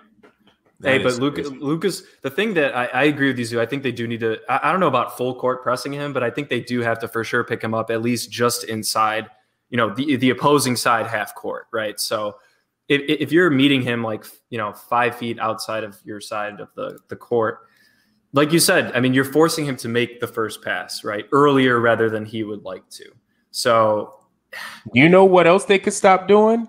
[0.82, 1.48] Hey, but is Lucas.
[1.50, 4.20] Lucas, the thing that I, I agree with you, Zoo, I think they do need
[4.20, 4.38] to.
[4.48, 6.98] I, I don't know about full court pressing him, but I think they do have
[7.00, 9.28] to for sure pick him up at least just inside,
[9.68, 12.00] you know, the the opposing side half court, right?
[12.00, 12.36] So
[12.90, 16.68] if, if you're meeting him like you know five feet outside of your side of
[16.74, 17.60] the the court,
[18.32, 21.80] like you said, I mean, you're forcing him to make the first pass right earlier
[21.80, 23.04] rather than he would like to.
[23.52, 24.16] So
[24.92, 26.68] You know what else they could stop doing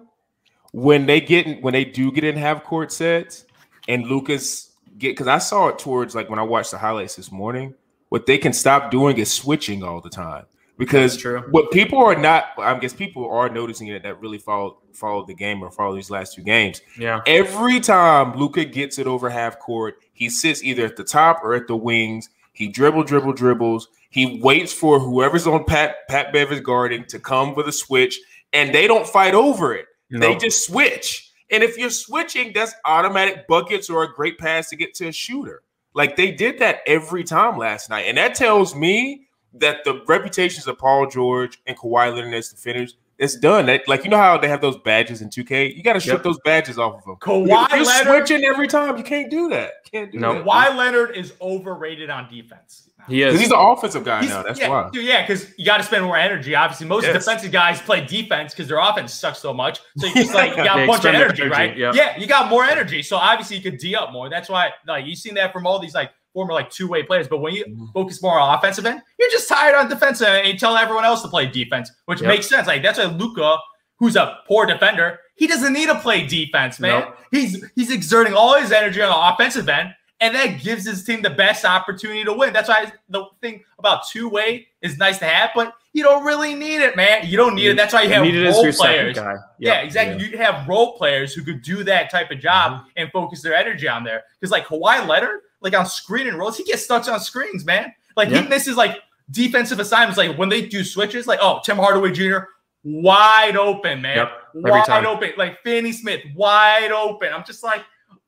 [0.71, 3.45] when they get in, when they do get in half court sets
[3.88, 7.31] and Lucas get because I saw it towards like when I watched the highlights this
[7.31, 7.73] morning.
[8.10, 10.45] What they can stop doing is switching all the time
[10.81, 11.43] Because true.
[11.51, 15.33] what people are not, I guess people are noticing it that really follow follow the
[15.33, 16.81] game or follow these last two games.
[16.97, 17.21] Yeah.
[17.25, 21.53] Every time Luka gets it over half court, he sits either at the top or
[21.53, 22.29] at the wings.
[22.53, 23.89] He dribble, dribble, dribbles.
[24.09, 28.19] He waits for whoever's on Pat Pat Bever's guarding to come for the switch,
[28.51, 29.85] and they don't fight over it.
[30.09, 31.31] They just switch.
[31.51, 35.11] And if you're switching, that's automatic buckets or a great pass to get to a
[35.11, 35.63] shooter.
[35.93, 38.05] Like they did that every time last night.
[38.07, 42.97] And that tells me that the reputations of Paul George and Kawhi Leonard as defenders
[43.21, 43.67] it's done.
[43.67, 45.77] That, like you know how they have those badges in 2K.
[45.77, 46.23] You got to strip yep.
[46.23, 47.17] those badges off of them.
[47.17, 48.97] Kawhi You're Leonard switching every time.
[48.97, 49.85] You can't do that.
[49.91, 50.33] Can't do no.
[50.33, 50.43] that.
[50.43, 52.89] Kawhi Leonard is overrated on defense.
[53.07, 53.39] He is.
[53.39, 54.41] He's an offensive guy he's, now.
[54.41, 54.89] That's yeah, why.
[54.91, 56.55] Dude, yeah, because you got to spend more energy.
[56.55, 57.13] Obviously, most yes.
[57.13, 59.79] defensive guys play defense because their offense sucks so much.
[59.97, 61.77] So you just like you got a bunch of energy, energy right?
[61.77, 61.93] Yep.
[61.93, 63.03] Yeah, you got more energy.
[63.03, 64.29] So obviously you could D up more.
[64.29, 67.27] That's why like you've seen that from all these like former like two way players.
[67.27, 67.85] But when you mm-hmm.
[67.93, 71.21] focus more on offensive end, you're just tired on defensive and you tell everyone else
[71.21, 72.27] to play defense, which yep.
[72.27, 72.67] makes sense.
[72.67, 73.57] Like that's why Luka,
[73.97, 77.01] who's a poor defender, he doesn't need to play defense, man.
[77.01, 77.17] Nope.
[77.31, 81.23] He's he's exerting all his energy on the offensive end and that gives his team
[81.23, 82.53] the best opportunity to win.
[82.53, 86.53] That's why the thing about two way is nice to have, but you don't really
[86.53, 87.27] need it, man.
[87.27, 87.75] You don't need it.
[87.75, 89.17] That's why you have you role players.
[89.17, 89.37] Yep.
[89.59, 90.23] Yeah, exactly.
[90.23, 90.31] Yeah.
[90.31, 92.89] You have role players who could do that type of job mm-hmm.
[92.97, 94.23] and focus their energy on there.
[94.39, 97.93] Because like Kawhi Leonard, like on screen and rolls, he gets stuck on screens, man.
[98.17, 98.41] Like yeah.
[98.41, 98.97] he misses like
[99.30, 100.17] defensive assignments.
[100.17, 102.39] Like when they do switches, like oh Tim Hardaway Jr.
[102.84, 104.32] wide open, man, yep.
[104.54, 105.06] wide time.
[105.06, 105.32] open.
[105.38, 107.32] Like Finney Smith, wide open.
[107.34, 107.84] I'm just like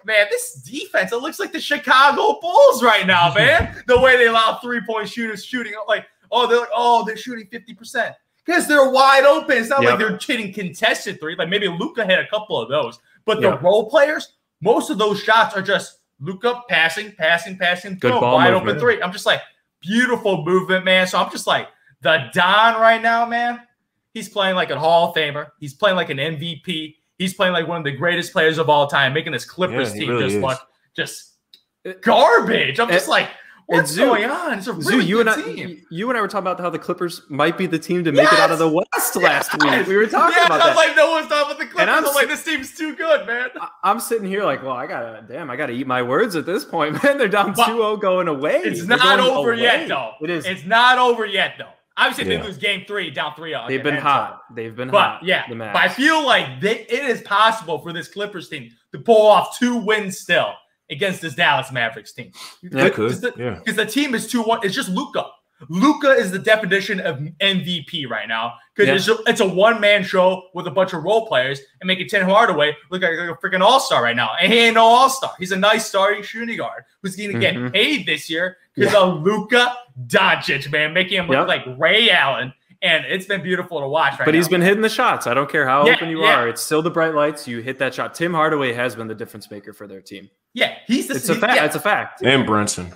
[0.05, 3.81] man, this defense, it looks like the Chicago Bulls right now, man.
[3.87, 7.47] the way they allow three point shooters shooting, like, oh, they're like, oh, they're shooting
[7.47, 8.13] 50%.
[8.45, 9.57] Because they're wide open.
[9.57, 9.91] It's not yep.
[9.91, 11.35] like they're hitting contested three.
[11.35, 12.99] Like maybe Luka had a couple of those.
[13.23, 13.61] But the yep.
[13.61, 18.53] role players, most of those shots are just Luka passing, passing, passing, Good boom, wide
[18.53, 18.77] movement.
[18.77, 19.01] open three.
[19.01, 19.41] I'm just like,
[19.81, 21.05] beautiful movement, man.
[21.05, 21.67] So I'm just like,
[22.01, 23.59] the Don right now, man,
[24.13, 25.49] he's playing like a Hall of Famer.
[25.59, 26.95] He's playing like an MVP.
[27.17, 29.99] He's playing like one of the greatest players of all time, making this Clippers yeah,
[29.99, 30.41] team really just is.
[30.41, 30.57] like
[30.95, 31.33] just
[32.01, 32.79] garbage.
[32.79, 33.29] I'm just like,
[33.67, 34.57] what's Zoo, going on?
[34.57, 35.81] It's a really Zoo, you and I, team.
[35.89, 38.23] You and I were talking about how the Clippers might be the team to make
[38.23, 38.33] yes!
[38.33, 39.87] it out of the West last week.
[39.87, 40.75] We were talking yes, about I'm that.
[40.75, 41.81] like, no one's talking about the Clippers.
[41.81, 43.49] And I'm, I'm like, this team's too good, man.
[43.83, 46.65] I'm sitting here like, well, I gotta, damn, I gotta eat my words at this
[46.65, 47.17] point, man.
[47.17, 48.61] They're down 2-0 going away.
[48.63, 49.61] It's They're not over away.
[49.61, 50.13] yet, though.
[50.21, 50.45] It is.
[50.45, 51.69] It's not over yet, though.
[51.95, 52.41] Obviously, yeah.
[52.41, 53.65] they lose game three, down 3 0.
[53.67, 54.41] They've been hot.
[54.55, 55.23] They've been but, hot.
[55.23, 55.43] Yeah.
[55.47, 59.57] But I feel like they, it is possible for this Clippers team to pull off
[59.59, 60.53] two wins still
[60.93, 62.31] against this Dallas Mavericks team.
[62.61, 63.73] Yeah, Because the, yeah.
[63.73, 64.61] the team is 2 1.
[64.63, 65.25] It's just Luka.
[65.69, 69.13] Luka is the definition of MVP right now because yeah.
[69.13, 72.25] it's, it's, a one man show with a bunch of role players and making Tim
[72.25, 74.31] Hardaway look like, a freaking all star right now.
[74.39, 75.31] And he ain't no all star.
[75.39, 77.63] He's a nice starting shooting guard who's going to mm-hmm.
[77.63, 78.99] get paid this year because yeah.
[78.99, 79.75] of Luka
[80.07, 81.47] Doncic, man, making him look yep.
[81.47, 82.53] like Ray Allen.
[82.83, 84.37] And it's been beautiful to watch right But now.
[84.37, 85.25] he's been hitting the shots.
[85.25, 86.49] I don't care how yeah, open you are.
[86.49, 87.47] It's still the bright lights.
[87.47, 88.13] You hit that shot.
[88.13, 90.29] Tim Hardaway has been the difference maker for their team.
[90.53, 91.61] Yeah, he's the It's a fact.
[91.63, 92.21] It's a fact.
[92.23, 92.91] And Brunson.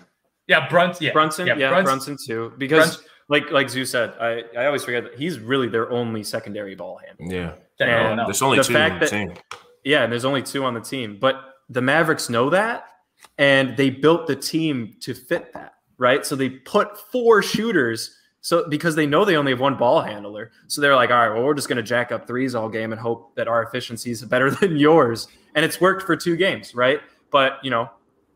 [0.48, 1.06] Yeah, Brunson.
[1.06, 1.48] Yeah, Brunson.
[1.48, 1.86] Yeah, yeah Brunson.
[1.86, 2.54] Brunson too.
[2.58, 6.24] Because Brunson like like Zoo said, I, I always forget that he's really their only
[6.24, 7.36] secondary ball handler.
[7.36, 9.34] Yeah, and there's only the two fact on the that, team.
[9.84, 12.86] Yeah, and there's only two on the team, but the Mavericks know that,
[13.38, 16.26] and they built the team to fit that, right?
[16.26, 18.16] So they put four shooters.
[18.48, 21.36] So because they know they only have one ball handler, so they're like, all right,
[21.36, 24.10] well, we're just going to jack up threes all game and hope that our efficiency
[24.10, 27.02] is better than yours, and it's worked for two games, right?
[27.30, 27.90] But you know,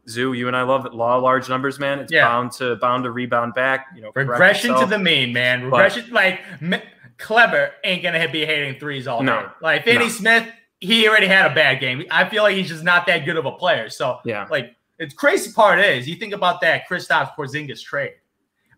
[0.10, 2.00] Zoo, you and I love law large numbers, man.
[2.00, 2.28] It's yeah.
[2.28, 3.88] bound to bound to rebound back.
[3.96, 5.64] You know, regression to the mean, man.
[5.64, 6.80] Regression, but, like me,
[7.18, 9.48] Kleber ain't gonna be hitting threes all no, day.
[9.62, 10.10] Like Finney no.
[10.10, 10.46] Smith,
[10.82, 12.04] he already had a bad game.
[12.12, 13.90] I feel like he's just not that good of a player.
[13.90, 18.16] So yeah, like it's crazy part is you think about that Kristaps Porzingis trade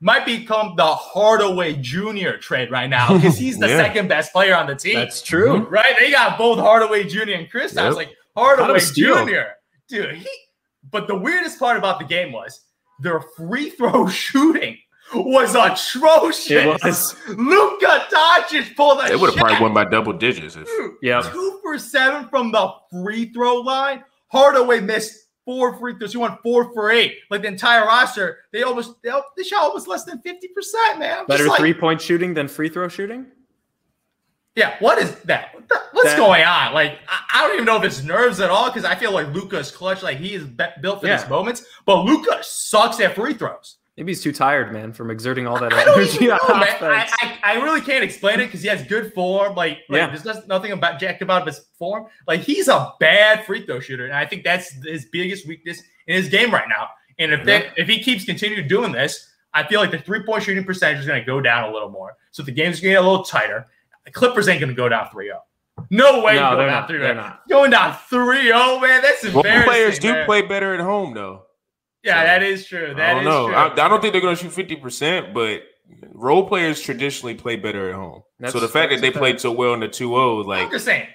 [0.04, 2.32] might become the Hardaway Jr.
[2.40, 3.78] trade right now because he's the yeah.
[3.78, 4.96] second best player on the team.
[4.96, 5.74] That's true, mm-hmm.
[5.74, 5.96] right?
[5.98, 7.32] They got both Hardaway Jr.
[7.32, 7.74] and Chris.
[7.74, 7.84] Yep.
[7.84, 9.54] I was like Hardaway Jr.
[9.88, 10.30] Dude, he
[10.92, 12.62] but the weirdest part about the game was
[13.00, 14.78] their free throw shooting
[15.14, 16.52] was atrocious.
[16.52, 17.16] It was.
[17.30, 20.56] Luka Doncic pulled a They would have probably won by double digits.
[20.56, 20.68] If,
[21.02, 21.22] yeah.
[21.22, 24.04] Two for seven from the free throw line.
[24.28, 26.12] Hardaway missed four free throws.
[26.12, 27.18] He went four for eight.
[27.30, 31.20] Like the entire roster, they almost they, they shot almost less than 50%, man.
[31.20, 33.28] I'm Better like, three point shooting than free throw shooting?
[34.56, 35.56] Yeah, what is that?
[35.94, 36.74] What's that, going on?
[36.74, 39.72] Like, I, don't even know if it's nerves at all because I feel like Luka's
[39.72, 40.04] clutch.
[40.04, 41.18] Like he is built for yeah.
[41.18, 43.78] these moments, but Luka sucks at free throws.
[43.98, 46.26] Maybe he's too tired, man, from exerting all that energy.
[46.26, 49.54] Know, I, I, I, really can't explain it because he has good form.
[49.54, 50.16] Like, like yeah.
[50.16, 52.08] there's nothing about Jack about his form.
[52.28, 56.16] Like, he's a bad free throw shooter, and I think that's his biggest weakness in
[56.16, 56.88] his game right now.
[57.20, 57.46] And if yeah.
[57.46, 61.02] that if he keeps continuing doing this, I feel like the three point shooting percentage
[61.02, 62.18] is going to go down a little more.
[62.32, 63.68] So the game's going to get a little tighter.
[64.06, 65.40] The Clippers ain't going to go down 3 0.
[65.90, 66.88] No way No, going they're down not.
[66.90, 67.34] 3 They're 0.
[67.50, 69.02] Going down 3 0, man.
[69.02, 69.70] That's Role embarrassing.
[69.70, 70.26] players do man.
[70.26, 71.43] play better at home, though.
[72.04, 72.94] Yeah, so- that is true.
[72.98, 73.48] I don't is know.
[73.48, 73.56] true.
[73.56, 75.64] I, I don't think they're going to shoot fifty percent, but
[76.12, 78.24] role players traditionally play better at home.
[78.40, 79.18] That's- so the fact that they fact.
[79.20, 81.08] played so well in the 2-0, like I'm just saying.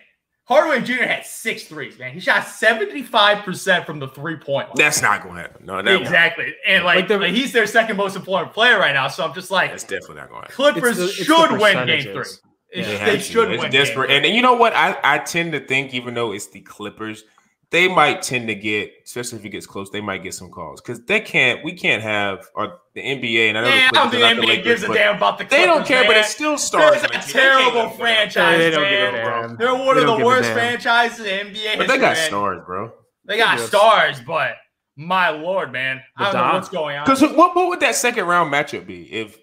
[0.44, 1.02] Hardaway Jr.
[1.04, 2.14] had six threes, man.
[2.14, 4.74] He shot 75% from the three point line.
[4.76, 5.66] that's not going to happen.
[5.66, 6.02] No, that won't.
[6.02, 6.54] exactly.
[6.66, 9.08] And like, Like the- like, he's their second most important player right now.
[9.08, 10.54] So I'm just like, That's definitely not going to happen.
[10.72, 12.22] Clippers the- should win game three.
[12.22, 12.40] It-
[12.72, 13.20] They, They, have to.
[13.20, 13.72] should It's win.
[13.72, 14.08] desperate.
[14.08, 14.74] Game And, and you know what?
[14.74, 17.24] I, I tend to think, even though it's the Clippers,
[17.70, 20.80] they might tend to get, especially if it gets close, they might get some calls
[20.80, 21.62] because they can't.
[21.62, 23.70] We can't have or the NBA and I know three.
[23.70, 25.16] the Man, I don't Clippers think are the not the NBA Lakers, gives a damn
[25.16, 25.58] about the Clippers.
[25.58, 26.18] They don't care, but man.
[26.20, 26.82] it's still stars.
[26.82, 27.20] They're on the a team.
[27.26, 29.42] They terrible go franchise, They don't give a man.
[29.48, 29.56] damn.
[29.56, 32.28] They're one They of the worst franchises in NBA But they got man.
[32.28, 32.92] stars, bro.
[33.26, 33.68] They got Yes.
[33.68, 34.52] stars, but
[34.96, 37.04] my lord, man, I don't know what's going on.
[37.04, 39.36] Because what, what would that second round matchup be if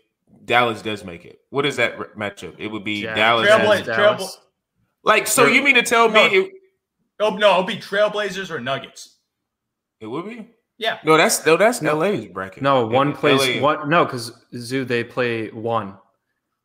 [0.43, 1.39] Dallas does make it?
[1.51, 2.55] What is that matchup?
[2.57, 3.47] It would be Jazz- Dallas.
[3.49, 4.37] Trailbla- and- Trailbla-
[5.03, 6.25] like, so you mean to tell me No.
[6.41, 6.51] it,
[7.19, 9.17] Oh no, it'll be Trailblazers or Nuggets.
[10.01, 10.49] it would be?
[10.77, 10.99] Yeah.
[11.05, 11.95] No, that's no, that's No.
[11.97, 12.61] LA's bracket.
[12.61, 13.89] No, one LA plays one.
[13.89, 15.97] No, because Zoo they play one.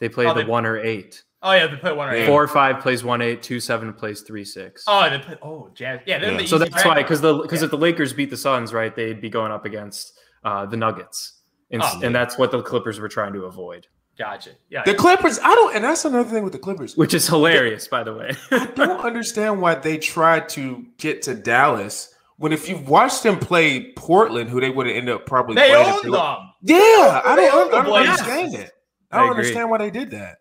[0.01, 1.23] They play Oh, the they- one or eight.
[1.43, 2.27] Oh yeah, they play one or eight.
[2.27, 3.43] Four or five plays one eight.
[3.43, 4.85] Two seven plays three six.
[4.87, 5.37] Oh, they play.
[5.43, 6.01] Oh, Jazz.
[6.07, 6.37] Yeah, Yeah.
[6.37, 7.67] the so that's why, because the because Yeah.
[7.67, 11.41] if the Lakers beat the Suns, right, they'd be going up against uh, the Nuggets,
[11.71, 12.01] and, Oh.
[12.03, 13.87] and that's what the Clippers were trying to avoid,
[14.21, 14.51] Gotcha.
[14.69, 14.83] Yeah.
[14.85, 16.95] The Clippers, I don't, and that's another thing with the Clippers.
[16.97, 18.33] which is hilarious, by the way.
[18.51, 23.39] I don't understand why they tried to get to Dallas when if you've watched them
[23.39, 25.89] play Portland, who they would have ended up probably they playing.
[25.89, 26.37] if own they were- them.
[26.63, 28.73] Yeah, I don't, own the I don't understand it.
[29.11, 29.39] I I don't agree.
[29.45, 30.37] understand why they did that.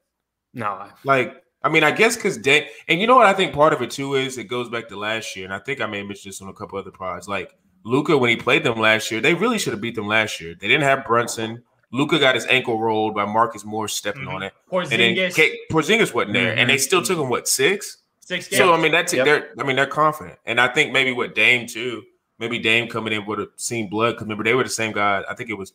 [0.54, 3.72] no, Like, I mean, I guess because Dame, and you know what I think part
[3.74, 6.00] of it too is it goes back to last year, and I think I may
[6.00, 7.28] have mentioned this on a couple other pods.
[7.28, 7.52] Like
[7.86, 10.54] Luka, when he played them last year, they really should have beat them last year.
[10.60, 11.64] They didn't have Brunson.
[11.92, 14.34] Luka got his ankle rolled by Marcus Morris stepping Mhm.
[14.34, 16.58] on it, and then Porzingis, K- Porzingis wasn't there, Mhm.
[16.60, 17.98] and they still took him what six?
[18.20, 18.58] six games.
[18.60, 19.26] So I mean, that's Yep.
[19.26, 22.04] they're I mean they're confident, and I think maybe with Dame too,
[22.38, 25.24] maybe Dame coming in would have seen blood because remember they were the same guy.
[25.28, 25.74] I think it was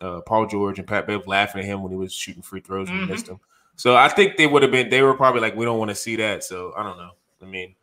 [0.00, 2.88] uh, Paul George and Pat Bev laughing at him when he was shooting free throws
[2.90, 3.04] and Mhm.
[3.06, 3.38] he missed them.
[3.76, 4.88] So I think they would have been.
[4.90, 6.42] They were probably like, we don't want to see that.
[6.42, 7.12] So I don't know.
[7.40, 7.76] I mean,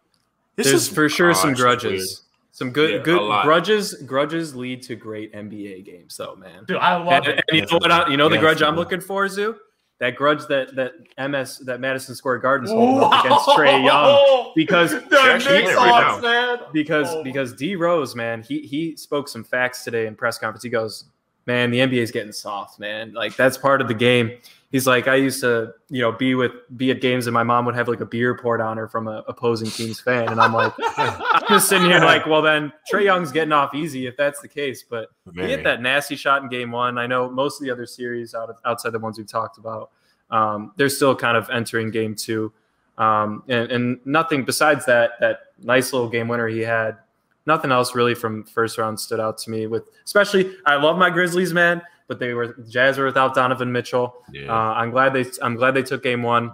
[0.57, 2.23] this there's is for sure some gosh, grudges.
[2.59, 2.67] Weird.
[2.67, 3.93] Some good Yeah, good grudges.
[4.05, 6.65] Grudges lead to great NBA games, though, man.
[6.67, 7.45] Dude, I love And, it.
[7.49, 7.91] and you know what?
[7.91, 9.55] I, you know the Yeah, grudge for I'm looking for, Zoo.
[9.99, 10.93] That grudge that that
[11.29, 16.19] MS that Madison Square Garden's holding up against Trae Young because the actually Knicks right
[16.21, 16.57] man.
[16.71, 17.21] because Oh.
[17.21, 20.63] because D Rose, man, he he spoke some facts today in press conference.
[20.63, 21.03] He goes,
[21.47, 23.11] "Man, the NBA is getting soft, man.
[23.13, 24.37] Like that's part of the game."
[24.71, 27.65] He's like, "I used to, you know, be with be at games, and my mom
[27.65, 30.53] would have like a beer poured on her from a opposing team's fan, and I'm
[30.53, 34.41] like, I'm just sitting here like, well, then Trae Young's getting off easy if that's
[34.41, 36.97] the case, but." He hit that nasty shot in game one.
[36.97, 39.91] I know most of the other series out of, outside the ones we've talked about,
[40.31, 42.51] um, they're still kind of entering game two.
[42.97, 46.97] Um, and, and nothing besides that, that nice little game winner he had,
[47.45, 51.09] nothing else really from first round stood out to me with, especially, I love my
[51.09, 54.23] Grizzlies, man, but they were Jazz were without Donovan Mitchell.
[54.33, 54.51] Yeah.
[54.51, 56.51] Uh, I'm glad they, I'm glad they took game one.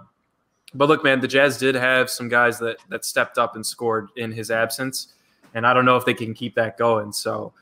[0.74, 4.10] But look, man, the Jazz did have some guys that, that stepped up and scored
[4.16, 5.14] in his absence.
[5.54, 7.12] And I don't know if they can keep that going.
[7.12, 7.54] So,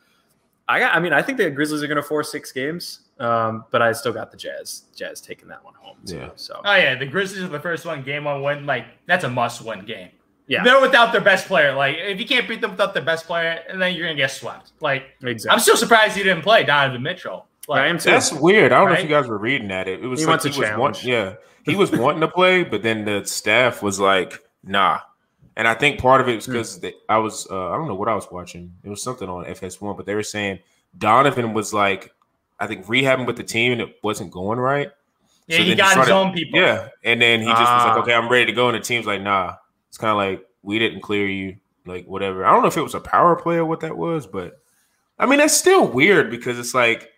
[0.68, 0.94] I got.
[0.94, 3.92] I mean, I think the Grizzlies are going to force six games, um, but I
[3.92, 4.84] still got the Jazz.
[4.96, 5.98] Jazz taking that one home.
[6.04, 6.30] Too, Yeah.
[6.34, 8.02] So Oh yeah, the Grizzlies are the first one.
[8.02, 8.66] Game one win.
[8.66, 10.08] Like that's a must-win game.
[10.46, 10.62] Yeah.
[10.62, 11.72] they're without their best player.
[11.72, 14.32] Like if you can't beat them without their best player, and then you're gonna get
[14.32, 14.72] swept.
[14.80, 15.54] Like exactly.
[15.54, 17.46] I'm still surprised he didn't play Donovan Mitchell.
[17.68, 18.10] Like, I am too.
[18.10, 18.72] That's weird.
[18.72, 19.88] I don't know if you guys were reading that.
[19.88, 20.80] It, it was He like wants a he was challenge.
[20.80, 25.00] want, yeah, he was wanting to play, but then the staff was like, "Nah."
[25.56, 26.52] And I think part of it was Hmm.
[26.52, 28.74] because I was uh, I don't know what I was watching.
[28.82, 30.58] It was something on FS1, but they were saying
[30.98, 32.12] Donovan was like,
[32.60, 34.90] I think rehabbing with the team and it wasn't going right.
[35.46, 36.58] yeah, So he got his started- own people.
[36.60, 37.88] Yeah, and then he just was Ah.
[37.94, 39.54] like, "Okay, I'm ready to go," and the team's like, "Nah."
[39.88, 42.44] It's kind of like we didn't clear you, like whatever.
[42.44, 44.60] I don't know if it was a power play or what that was, but
[45.20, 47.10] I mean that's still weird because it's like,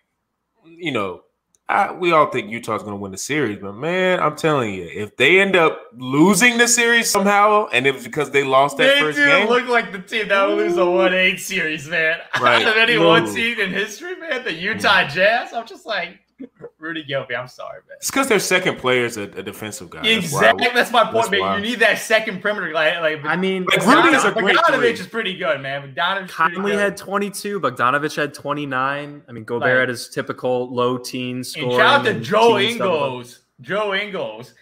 [0.77, 1.21] you know,
[1.69, 4.83] I, we all think Utah's going to win the series, but man, I'm telling you,
[4.85, 8.93] if they end up losing the series somehow, and it was because they lost that
[8.95, 12.19] They first game, look like the team that would lose a one eight series, man.
[12.39, 12.65] Right.
[12.65, 13.31] Out of any one No.
[13.31, 15.09] seed in history, man, the Utah mm.
[15.09, 15.51] Jazz.
[15.53, 16.19] I'm just like
[16.79, 17.35] Rudy Gilby.
[17.35, 17.97] I'm sorry, man.
[17.97, 20.03] it's because their second player is a, a defensive guy.
[20.03, 20.67] That's Exactly.
[20.67, 21.63] would- That's my point, that's man.
[21.63, 23.25] You need that second perimeter, like like.
[23.25, 24.89] I mean, Like, Rudy is a great Bogdanovich three.
[24.91, 25.81] is pretty good, man.
[25.95, 29.21] Bogdanovich pretty Conley had 22, Bogdanovich had 29.
[29.27, 33.39] I mean, Gobert Like- had his typical low teen And shout out to Joe Ingles,
[33.61, 34.53] Joe Ingles,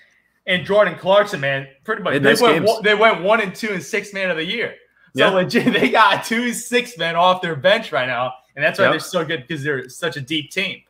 [0.47, 1.67] and Jordan Clarkson, man.
[1.83, 4.37] Pretty much, They nice went one, they went one and two and six man of
[4.37, 4.75] the year.
[5.17, 5.29] So Yeah.
[5.31, 8.91] legit, they got two six men off their bench right now, and that's why Yep.
[8.93, 10.81] they're so good because they're such a deep team.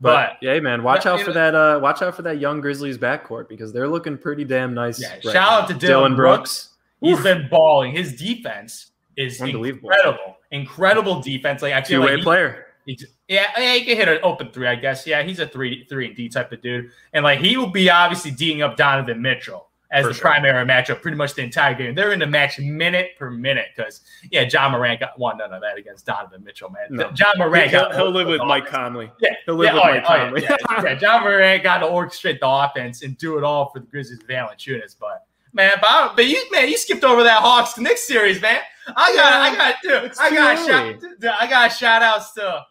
[0.00, 1.54] But, but yeah, man, watch out for that.
[1.54, 5.00] Uh, watch out for that young Grizzlies backcourt because they're looking pretty damn nice.
[5.00, 5.50] Yeah, right shout now.
[5.50, 6.74] out to Dylan, Dillon Brooks.
[7.00, 7.16] Brooks.
[7.16, 7.92] He's been balling.
[7.92, 9.90] His defense is Unbelievable.
[9.90, 10.36] incredible.
[10.50, 11.62] Incredible defense.
[11.62, 12.66] Like feel two-way like player.
[12.86, 15.06] He's, yeah, yeah, he can hit an open three, I guess.
[15.06, 17.90] Yeah, he's a three, three and D type of dude, and like he will be
[17.90, 20.22] obviously d'ing up Donovan Mitchell as For the sure.
[20.22, 21.94] primary matchup pretty much the entire game.
[21.94, 25.62] They're in the match minute per minute because yeah, Ja Morant got one none of
[25.62, 26.86] that against Donovan Mitchell, man.
[26.90, 27.10] No.
[27.14, 29.10] Ja Morant he'll, he'll live with Mike Conley.
[29.20, 30.46] Yeah, he'll live yeah, with oh, Mike yeah, oh, Conley.
[30.46, 33.80] Oh, yeah, yeah, Ja Morant got to orchestrate the offense and do it all for
[33.80, 35.24] the Grizzlies' Valanciunas, but.
[35.54, 38.60] Man, but, but you man, you skipped over that Hawks next series, man.
[38.94, 42.66] I got, I got, dude, I got, shout, I got shout outs to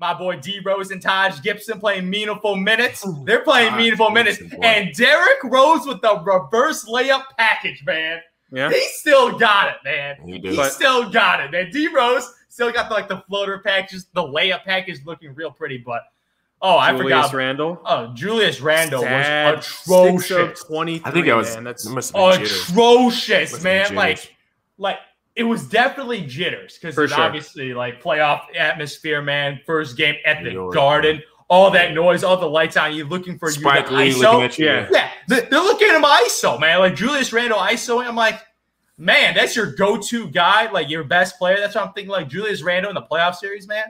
[0.00, 3.06] my boy D Rose and Taj Gibson playing meaningful minutes.
[3.24, 4.40] They're playing meaningful minutes.
[4.62, 8.20] And Derrick Rose with the reverse layup package, man.
[8.50, 8.70] Yeah.
[8.70, 10.16] He still got it, man.
[10.24, 11.70] He, he but, still got it, man.
[11.70, 15.78] D Rose still got the, like the floater packages, the layup package looking real pretty,
[15.78, 16.02] but
[16.62, 17.34] Oh, I Julius forgot.
[17.34, 17.80] Randle.
[17.86, 19.56] Oh, Julius Randle Sad.
[19.56, 20.62] was atrocious.
[20.64, 21.00] Twenty.
[21.04, 21.64] I think that was man.
[21.64, 23.94] That's atrocious, man.
[23.94, 24.36] Like,
[24.76, 24.98] like
[25.36, 27.22] it was definitely jitters because it's sure.
[27.22, 29.60] obviously like playoff atmosphere, man.
[29.64, 31.24] First game at the York, Garden, man.
[31.48, 34.44] all that noise, all the lights on you, looking for Spike you Lee ISO.
[34.44, 34.66] At you.
[34.66, 35.10] Yeah, yeah.
[35.28, 36.80] They're looking at him ISO, man.
[36.80, 38.04] Like Julius Randle ISO.
[38.04, 38.40] I'm like,
[38.98, 41.56] man, that's your go-to guy, like your best player.
[41.58, 42.10] That's what I'm thinking.
[42.10, 43.84] Like Julius Randle in the playoff series, man.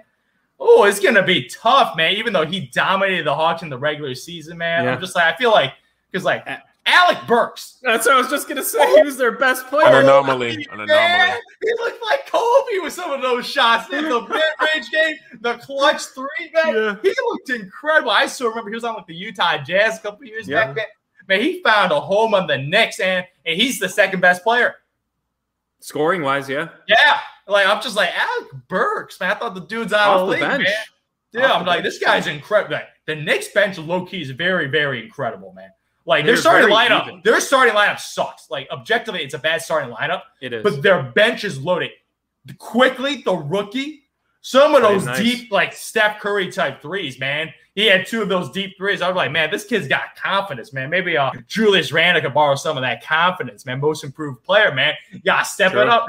[0.63, 2.13] Oh, it's gonna be tough, man.
[2.13, 4.85] Even though he dominated the Hawks in the regular season, man.
[4.85, 4.93] Yeah.
[4.93, 5.73] I'm just like, I feel like
[6.11, 6.47] because like
[6.87, 7.79] Alec Burks.
[7.83, 8.79] That's what I was just gonna say.
[8.81, 8.97] Oh.
[8.97, 9.87] He was their best player.
[9.87, 10.67] An anomaly.
[10.73, 11.41] An anomaly.
[11.63, 16.03] He looked like Kobe with some of those shots in the mid-range game, the clutch
[16.07, 16.51] three.
[16.55, 16.97] Man, yeah.
[17.03, 18.11] he looked incredible.
[18.11, 20.67] I still remember he was on like the Utah Jazz a couple years yeah.
[20.67, 20.77] back.
[20.77, 20.87] Man.
[21.29, 24.77] man, he found a home on the Knicks, and and he's the second best player.
[25.81, 26.69] Scoring wise, yeah.
[26.89, 27.21] Yeah.
[27.47, 29.33] Like I'm just like Alec Burks, man.
[29.33, 30.65] I thought the dude's out Off of the league, bench.
[30.65, 30.75] man.
[31.33, 31.95] Yeah, I'm like, bench.
[31.95, 32.75] this guy's incredible.
[32.75, 35.71] Like, the Knicks bench low key is very, very incredible, man.
[36.07, 37.21] Like their starting lineup, even.
[37.25, 38.51] their starting lineup sucks.
[38.51, 40.23] Like objectively, it's a bad starting lineup.
[40.41, 41.91] It is, but their bench is loaded.
[42.59, 44.05] Quickley, the rookie,
[44.41, 45.19] some of those nice.
[45.19, 47.53] deep, like Steph Curry type threes, man.
[47.75, 49.03] He had two of those deep threes.
[49.03, 50.91] I was like, man, this kid's got confidence, man.
[50.91, 53.79] Maybe uh, Julius Randle could borrow some of that confidence, man.
[53.79, 54.95] Most improved player, man.
[55.13, 55.83] You gotta step sure.
[55.83, 56.07] it up.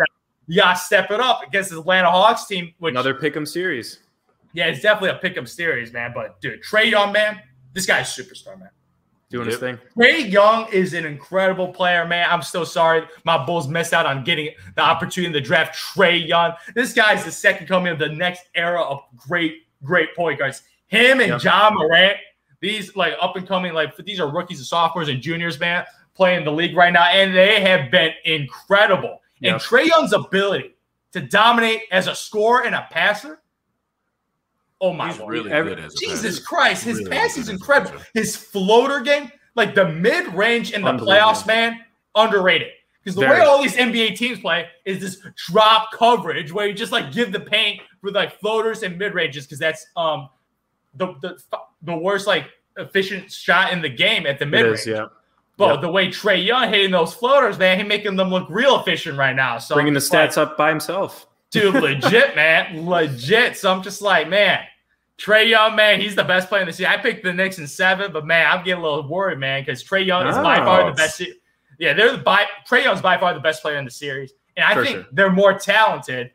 [0.48, 2.74] You gotta step it up against the Atlanta Hawks team.
[2.80, 4.00] Which, Another pick'em series.
[4.54, 6.12] Yeah, it's definitely a pick'em series, man.
[6.16, 7.42] But dude, Trae Young, man,
[7.74, 8.70] this guy's superstar, man
[9.32, 9.52] doing yep.
[9.52, 9.80] his thing.
[9.98, 12.28] Trae Young is an incredible player, man.
[12.30, 16.54] I'm still sorry my Bulls missed out on getting the opportunity to draft Trae Young.
[16.76, 20.64] This guy's the second coming of the next era of great, great point guards.
[20.88, 21.44] Him and yep.
[21.44, 22.18] Ja Morant,
[22.60, 26.44] these like up and coming, like these are rookies and sophomores and juniors, man, playing
[26.44, 29.22] the league right now, and they have been incredible.
[29.40, 29.54] Yep.
[29.54, 30.76] And Trae Young's ability
[31.14, 33.41] to dominate as a scorer and a passer
[34.82, 35.32] Oh my He's Lord.
[35.32, 36.44] really Every, good as Jesus passer.
[36.44, 38.02] Christ, his really pass is incredible.
[38.16, 41.80] His floater game, like the mid range in the playoffs, man,
[42.16, 42.70] underrated.
[43.04, 43.40] Because the Very.
[43.40, 47.32] way all these NBA teams play is this drop coverage where you just like give
[47.32, 50.30] the paint with like floaters and mid ranges because that's um
[50.96, 51.38] the, the
[51.84, 52.46] the worst like
[52.78, 54.86] efficient shot in the game at the mid range.
[54.86, 55.08] Yeah.
[55.58, 55.82] But yep.
[55.82, 59.36] the way Trae Young hitting those floaters, man, he making them look real efficient right
[59.36, 59.58] now.
[59.60, 63.58] So bringing the stats like, up by himself, dude, legit, man, legit.
[63.58, 64.62] So I'm just like, man,
[65.22, 66.92] Trae Young, man, he's the best player in the season.
[66.92, 69.84] I picked the Knicks in seven, but man, I'm getting a little worried, man, because
[69.84, 71.22] Trae Young is by far the best.
[71.78, 74.66] Yeah, they're the by Trae Young's by far the best player in the series, and
[74.66, 75.06] I For think sure.
[75.12, 76.32] they're more talented.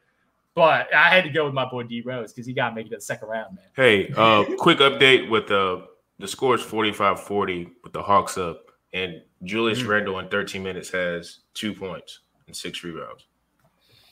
[0.54, 2.86] But I had to go with my boy D Rose because he got to make
[2.86, 3.64] it to the second round, man.
[3.74, 5.86] Hey, uh, quick update with the
[6.18, 9.90] the score is 45-40 with the Hawks up, and Julius mm-hmm.
[9.90, 13.26] Randle in 13 minutes has two points and six rebounds.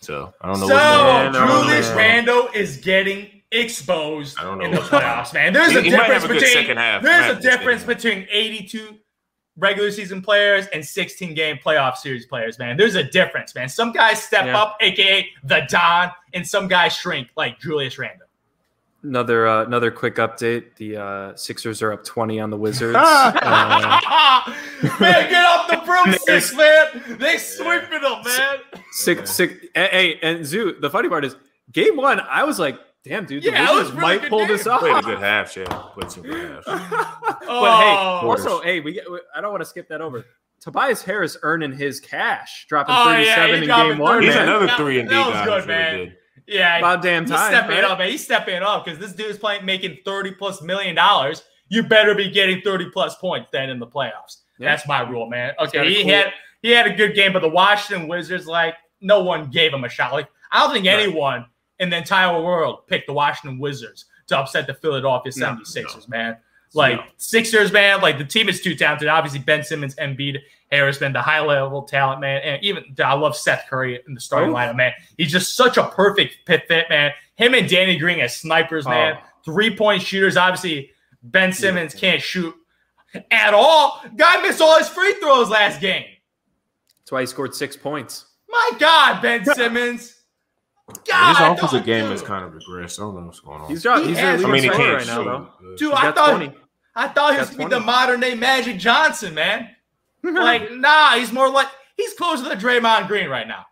[0.01, 0.69] So I don't know.
[0.69, 5.53] So Julius Randle is getting exposed in the playoffs, man.
[5.53, 8.99] There's he, a difference between there's a difference between 82
[9.57, 12.77] regular season players and 16 game playoff series players, man.
[12.77, 13.69] There's a difference, man.
[13.69, 14.61] Some guys step yeah.
[14.61, 18.27] up, aka the Don, and some guys shrink, like Julius Randle.
[19.03, 22.97] Another uh, another quick update: the uh, Sixers are up twenty on the Wizards.
[22.99, 23.33] uh,
[24.99, 27.19] man, get off the broomsticks, man!
[27.19, 28.59] They sweeping them, man.
[28.93, 29.55] Six, six.
[29.75, 30.77] Hey, and Zoo.
[30.81, 31.37] The funny part is,
[31.71, 34.49] game one, I was like, Damn, dude, the yeah, Wizards really might pull game.
[34.49, 34.81] this off.
[34.81, 35.65] Played a good half, yeah.
[35.93, 36.65] Played some good half.
[37.21, 39.05] but oh, hey, also, hey, we get,
[39.37, 40.25] I don't want to skip that over.
[40.61, 44.23] Tobias Harris earning his cash, dropping oh, 37 yeah, in game one.
[44.23, 44.49] He's man.
[44.49, 45.23] another three and D guy.
[45.23, 45.99] That was good, man.
[45.99, 46.13] Really
[46.47, 47.39] yeah, about damn time.
[47.39, 47.85] He's stepping right?
[47.85, 48.11] up, man.
[48.11, 51.43] He's stepping up because this dude's playing making 30 plus million dollars.
[51.69, 54.43] You better be getting 30 plus points then in the playoffs.
[54.59, 54.71] Yeah.
[54.71, 55.55] That's my rule, man.
[55.59, 56.13] Okay, he cool.
[56.13, 56.33] had
[56.63, 59.89] he had a good game, but the Washington Wizards, like, no one gave him a
[59.89, 60.13] shot.
[60.13, 61.01] Like, I don't think right.
[61.01, 61.47] anyone
[61.85, 66.37] in the entire world picked the Washington Wizards to upset the Philadelphia 76ers, no, man.
[66.73, 67.05] Like no.
[67.19, 69.07] Sixers, man, like the team is too talented.
[69.07, 70.39] Obviously, Ben Simmons, Embiid,
[70.73, 72.41] Harris, man, the high level talent, man.
[72.43, 74.55] And even I love Seth Curry in the starting oh.
[74.55, 74.93] lineup, man.
[75.17, 77.13] He's just such a perfect fit, fit, man.
[77.37, 79.17] Him and Danny Green as snipers, man.
[79.17, 79.27] Oh.
[79.45, 80.37] Three point shooters.
[80.37, 80.91] Obviously,
[81.23, 82.01] Ben Simmons yeah.
[82.01, 82.55] can't shoot
[83.31, 84.03] at all.
[84.17, 86.07] Guy missed all his free throws last game.
[86.99, 88.27] That's why he scored six points.
[88.49, 90.24] My God, Ben Simmons.
[91.07, 92.99] God, his offensive game is kind of regressed.
[92.99, 93.71] I don't know what's going on.
[93.71, 94.07] He's dropped.
[94.07, 95.77] He's I mean, he can't right now, though.
[95.77, 96.53] Dude, I thought 20.
[96.95, 99.71] I thought he was gonna be the modern day Magic Johnson, man.
[100.23, 103.67] like, nah, he's more like he's closer to the Draymond Green right now.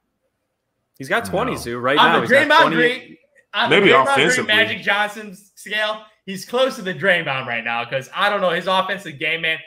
[0.99, 1.79] He's got 20, no.
[1.79, 2.21] right on now.
[2.21, 3.17] The Draymond Green,
[3.55, 4.45] on Maybe the Draymond offensively.
[4.45, 8.51] Green Magic Johnson scale, he's close to the Draymond right now because I don't know
[8.51, 9.59] his offensive game, man.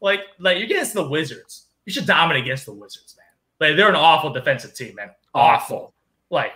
[0.00, 3.68] Like, like you're against the Wizards, you should dominate against the Wizards, man.
[3.68, 5.10] Like they're an awful defensive team, man.
[5.34, 5.92] Awful.
[6.30, 6.52] Like,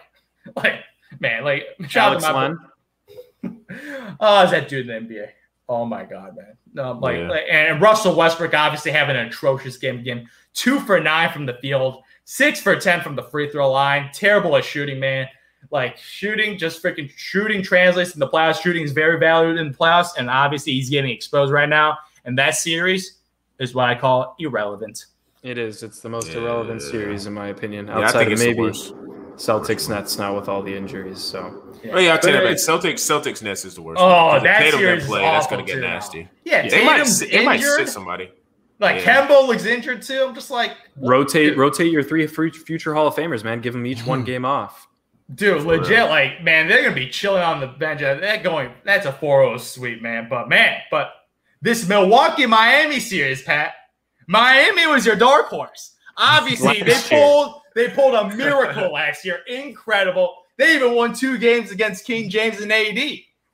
[0.57, 0.81] like
[1.21, 2.59] man, like Alex Len.
[4.21, 5.29] oh, is that dude in the NBA?
[5.69, 6.57] Oh my god, man!
[6.73, 7.29] No, like, yeah.
[7.29, 10.29] like, and Russell Westbrook obviously having an atrocious game again.
[10.55, 14.11] Two for nine from the field, six for ten from the free throw line.
[14.13, 15.29] Terrible at shooting, man.
[15.71, 18.63] Like shooting, just freaking shooting translates in the playoffs.
[18.63, 21.99] Shooting is very valued in the playoffs, and obviously he's getting exposed right now.
[22.25, 23.19] And that series
[23.59, 25.07] is what I call irrelevant.
[25.43, 25.83] It is.
[25.83, 26.39] It's the most yeah.
[26.39, 27.89] irrelevant series in my opinion.
[27.91, 28.73] Outside yeah, of maybe
[29.39, 31.20] Celtics Nets now with all the injuries.
[31.20, 31.93] So yeah.
[31.95, 32.57] Oh yeah, I'll tell you that.
[32.57, 34.01] Celtics Celtics Nets is the worst.
[34.01, 36.28] Oh, that Tatum series play, that's gonna get nasty.
[36.45, 38.30] Yeah, yeah Tatum's it might, it might sit somebody.
[38.80, 39.26] Like yeah.
[39.26, 40.26] Kemba looks injured too.
[40.28, 43.61] I'm just like rotate, rotate your three future Hall of Famers, man.
[43.61, 44.86] Give them each one game off.
[45.34, 46.09] Dude, For legit, real.
[46.09, 48.01] like man, they're gonna be chilling on the bench.
[48.01, 50.26] That going, that's a 4-0 sweep, man.
[50.28, 51.11] But man, but
[51.61, 53.74] this Milwaukee Miami series, Pat,
[54.26, 55.95] Miami was your dark horse.
[56.19, 59.41] Obviously, they pulled they pulled a miracle last year.
[59.47, 60.35] Incredible.
[60.57, 62.99] They even won two games against King James and AD,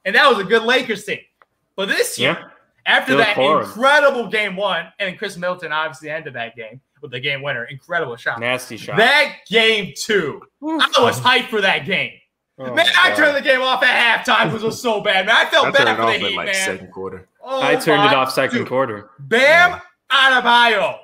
[0.04, 1.20] and that was a good Lakers team.
[1.76, 2.48] But this year, yeah.
[2.86, 7.42] after that incredible game one, and Khris Middleton obviously ended that game with the game
[7.42, 8.96] winner, incredible shot, nasty shot.
[8.96, 12.12] That game two, I was hyped for that game.
[12.56, 15.26] Oh man, I turned the game off at halftime because it was so bad.
[15.26, 16.54] Man, I felt I bad for the Heat, like man.
[16.54, 17.28] Second quarter.
[17.42, 18.68] Oh, I turned it off second dude.
[18.68, 19.10] quarter.
[19.18, 19.80] Bam yeah.
[20.40, 20.98] Adebayo.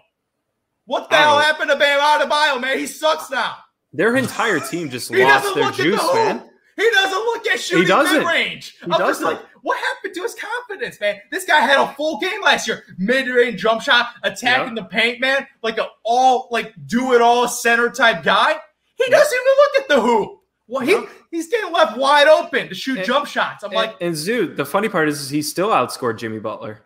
[0.90, 2.76] What the hell happened to Bam Adebayo, man?
[2.76, 3.58] He sucks now.
[3.92, 6.42] Their entire team just lost their juice, the man.
[6.76, 8.76] He doesn't look at shooting mid range.
[8.82, 9.06] I'm doesn't.
[9.06, 11.20] just like, what happened to his confidence, man?
[11.30, 15.20] This guy had a full game last year, mid range jump shot, attacking the paint,
[15.20, 18.56] man, like a all like do it all center type guy.
[18.96, 20.40] He doesn't even look at the hoop.
[20.66, 20.98] Well, he,
[21.30, 23.62] he's getting left wide open to shoot and, jump shots.
[23.62, 24.54] I'm and, like, and Zoo.
[24.56, 26.82] The funny part is, is he still outscored Jimmy Butler.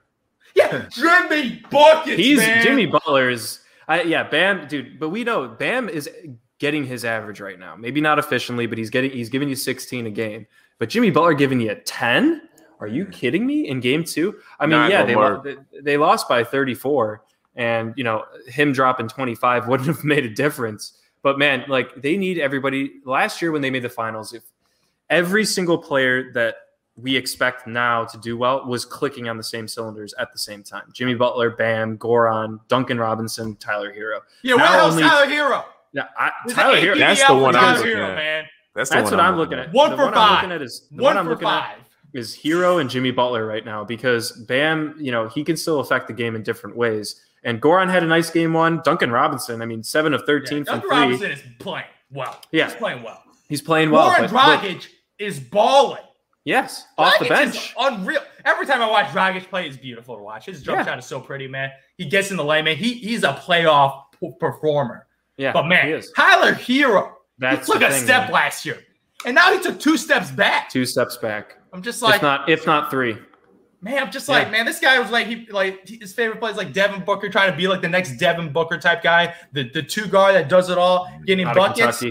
[0.55, 2.19] Yeah, Jimmy buckets.
[2.19, 2.63] He's man.
[2.63, 3.61] Jimmy Butler is.
[3.89, 4.99] I, yeah, Bam, dude.
[4.99, 6.09] But we know Bam is
[6.59, 7.77] getting his average right now.
[7.77, 10.47] Maybe not efficiently, but he's getting he's giving you 16 a game.
[10.79, 12.43] But Jimmy Butler giving you 10?
[12.81, 13.13] Are you mm.
[13.13, 13.69] kidding me?
[13.69, 14.37] In game two?
[14.59, 15.43] I mean, yeah, they, lo-
[15.83, 17.23] they lost by 34,
[17.57, 20.99] and you know him dropping 25 wouldn't have made a difference.
[21.23, 23.01] But man, like they need everybody.
[23.05, 24.43] Last year when they made the finals, if
[25.09, 26.57] every single player that
[26.97, 30.63] we expect now to do well was clicking on the same cylinders at the same
[30.63, 30.85] time.
[30.93, 34.21] Jimmy Butler, Bam, Goran, Duncan Robinson, Tyler Herro.
[34.43, 35.65] Yeah, where else Tyler Herro?
[35.93, 36.99] Yeah, I, Tyler Herro.
[36.99, 38.15] That's the one I'm looking at.
[38.17, 38.45] Man.
[38.75, 39.73] That's, that's what I'm looking at.
[39.73, 40.29] One the for one five.
[40.29, 41.79] I'm looking at is the one, one I'm looking five.
[41.79, 45.81] at is Herro and Jimmy Butler right now because Bam, you know, he can still
[45.81, 47.21] affect the game in different ways.
[47.45, 48.81] And Goran had a nice game one.
[48.85, 50.99] Duncan Robinson, I mean, seven of thirteen yeah, from Duncan three.
[50.99, 52.41] Robinson is playing well.
[52.53, 53.23] Yeah, he's playing well.
[53.49, 54.11] He's playing well.
[54.11, 54.87] Goran Dragic
[55.19, 56.03] is balling.
[56.45, 57.75] Yes, Dragic off the bench.
[57.79, 58.21] unreal.
[58.45, 60.45] Every time I watch Dragic play, it's beautiful to watch.
[60.45, 60.85] His jump yeah.
[60.85, 61.71] shot is so pretty, man.
[61.97, 62.77] He gets in the lane, man.
[62.77, 64.03] He he's a playoff
[64.39, 65.07] performer.
[65.39, 68.33] Yeah, but man, Tyler Herro, That's he took a thing, step man.
[68.33, 68.79] last year,
[69.25, 70.69] and now he took two steps back.
[70.69, 71.57] Two steps back.
[71.73, 73.17] I'm just like, if not, if not three.
[73.81, 74.37] Man, I'm just yeah.
[74.37, 77.51] like, man, this guy was like, he like his favorite plays like Devin Booker, trying
[77.51, 80.71] to be like the next Devin Booker type guy, the the two guard that does
[80.71, 82.03] it all, getting Out buckets.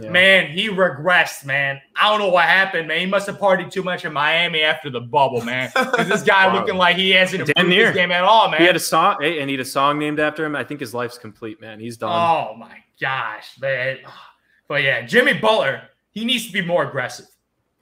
[0.00, 0.10] Yeah.
[0.10, 1.80] Man, he regressed, man.
[2.00, 3.00] I don't know what happened, man.
[3.00, 5.70] He must have partied too much in Miami after the bubble, man.
[5.90, 6.60] Because this guy wow.
[6.60, 7.86] looking like he hasn't improved near.
[7.86, 8.60] his game at all, man.
[8.60, 10.56] He had a song, and he had a song named after him.
[10.56, 11.80] I think his life's complete, man.
[11.80, 12.10] He's done.
[12.10, 13.98] Oh my gosh, man.
[14.68, 15.82] But yeah, Jimmy Butler,
[16.12, 17.26] he needs to be more aggressive.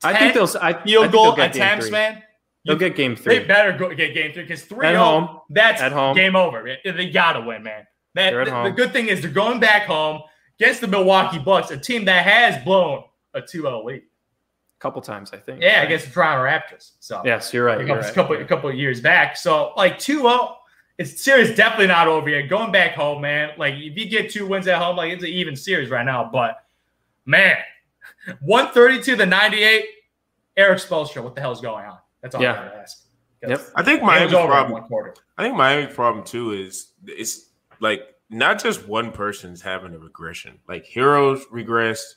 [0.00, 0.48] Ten I think they'll.
[0.60, 2.22] I, field I goal attempts, man.
[2.64, 3.38] They'll get game three.
[3.38, 5.40] They better go get game three because three at home.
[5.50, 6.16] That's at home.
[6.16, 6.76] game over.
[6.84, 7.86] They gotta win, man.
[8.14, 10.22] That, the, the, good thing is they're going back home
[10.58, 13.04] against the Milwaukee Bucks, a team that has blown
[13.34, 14.02] a 2-0 lead.
[14.02, 15.60] A couple times, I think.
[15.60, 16.92] Yeah, against the Toronto Raptors.
[17.00, 17.80] So yes, you're right.
[17.80, 18.14] A couple, you're right.
[18.14, 19.36] couple, a couple of years back.
[19.36, 20.54] So like 2-0,
[20.98, 22.48] it's series definitely not over yet.
[22.48, 23.50] Going back home, man.
[23.56, 26.28] Like if you get two wins at home, like it's an even series right now.
[26.32, 26.58] But
[27.24, 27.56] man,
[28.40, 29.84] 132 to 98
[30.56, 31.98] Erik Spoelstra, what the hell's going on?
[32.20, 32.52] That's all Yeah.
[32.52, 33.04] I gotta ask.
[33.46, 33.60] Yep.
[33.76, 35.14] I think It Miami's was over in problem.
[35.36, 37.50] I think Miami's problem too is it's
[37.80, 40.58] like not just one person's having a regression.
[40.68, 42.14] Like Herro's regressed.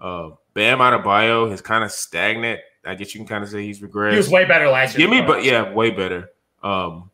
[0.00, 2.60] Uh, Bam Adebayo is kind of stagnant.
[2.84, 4.10] I guess you can kind of say he's regressed.
[4.12, 5.06] He was way better last year.
[5.06, 6.30] Jimmy, but yeah, way better.
[6.62, 7.10] Um,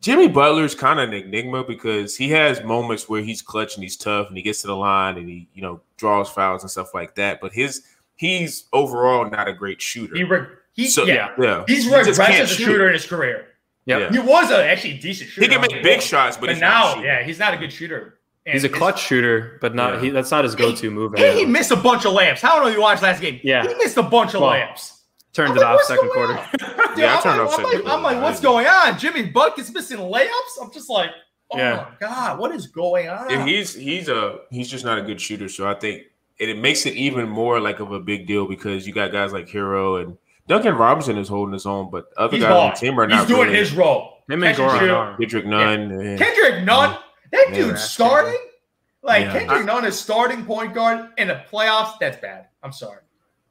[0.00, 3.96] Jimmy Butler's kind of an enigma because he has moments where he's clutch and he's
[3.96, 6.94] tough and he gets to the line and he, you know, draws fouls and stuff
[6.94, 7.40] like that.
[7.40, 7.82] But his
[8.14, 10.14] he's overall not a great shooter.
[10.14, 11.30] he, re- he So- yeah.
[11.40, 12.64] yeah, He's He regressed can't as a shoot.
[12.66, 13.48] shooter in his career.
[13.88, 14.00] Yep.
[14.00, 14.10] Yeah.
[14.12, 15.46] He was a actually decent shooter.
[15.46, 16.06] He can make big ball.
[16.06, 18.18] shots, but, but he's not now, yeah, he's not a good shooter.
[18.46, 20.00] And He's a clutch shooter, but not Yeah.
[20.00, 20.10] he.
[20.10, 21.14] That's not his go-to move.
[21.14, 22.40] And he missed a bunch of layups.
[22.40, 23.40] How don't you watch last game?
[23.42, 23.66] Yeah.
[23.66, 24.92] he missed a bunch of Well, layups.
[25.34, 26.32] Turned I'm it like, off second quarter.
[26.38, 26.46] on?
[26.98, 27.88] Yeah, I I'm turned like, off I'm second like, quarter.
[27.90, 28.98] I'm like, what's going on?
[28.98, 30.28] Jimmy Bucket's missing layups.
[30.62, 31.10] I'm just like,
[31.52, 31.86] oh Yeah.
[31.90, 33.30] my god, what is going on?
[33.30, 35.48] And he's he's a he's just not a good shooter.
[35.48, 36.04] So I think
[36.40, 39.32] and it makes it even more like of a big deal because you got guys
[39.32, 40.16] like Herro and
[40.48, 43.14] Duncan Robinson is holding his own, but other He's guys on the team are He's
[43.16, 43.56] not doing really.
[43.58, 44.14] his role.
[44.28, 44.90] Him and Catch and Goran shoot.
[44.90, 45.16] are.
[45.18, 45.80] Kendrick Nunn.
[45.92, 46.96] and- Kendrick Nunn,
[47.32, 47.74] that Yeah.
[47.76, 48.40] starting.
[49.02, 49.32] Like Yeah.
[49.38, 51.98] Kendrick Nunn is starting point guard in the playoffs.
[52.00, 52.46] That's bad.
[52.62, 53.00] I'm sorry.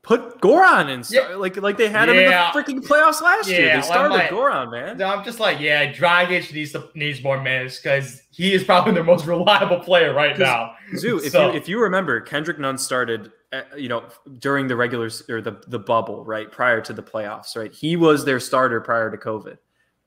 [0.08, 1.36] Put Goran in, Yeah.
[1.36, 3.60] like like they had him in the freaking playoffs last year.
[3.66, 5.02] Yeah, They well, started like- Goran, man.
[5.02, 9.04] I'm just like, yeah, Dragic needs to, needs more minutes because he is probably the
[9.04, 10.76] most reliable player right now.
[10.96, 14.06] Zoo, if So- you if you remember, Kendrick Nunn started, uh, you know,
[14.40, 17.74] during the regular s- or the the bubble, right prior to the playoffs, right.
[17.74, 19.58] He was their starter prior to COVID.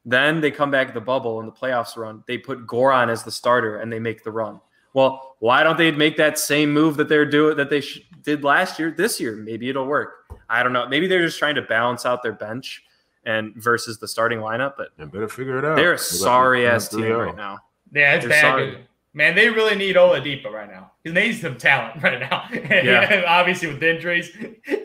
[0.06, 2.24] Then they come back the bubble and the playoffs run.
[2.26, 4.60] They put Goran as the starter and they make the run.
[4.94, 8.44] Well, why don't they make that same move that they're doing that they sh- did
[8.44, 9.36] last year this year?
[9.36, 10.14] Maybe it'll work.
[10.48, 10.86] I don't know.
[10.88, 12.82] Maybe they're just trying to balance out their bench
[13.24, 14.74] and versus the starting lineup.
[14.76, 15.76] But They better figure it out.
[15.76, 17.26] they're They a got- sorry ass they team got 3-0.
[17.26, 17.36] right oh.
[17.36, 17.58] now.
[17.92, 18.40] Yeah, it's They're bad.
[18.40, 18.86] sorry.
[19.12, 20.92] Man, they really need Oladipo right now.
[21.02, 22.46] He needs some talent right now.
[22.52, 23.24] Yeah.
[23.28, 24.36] obviously with injuries,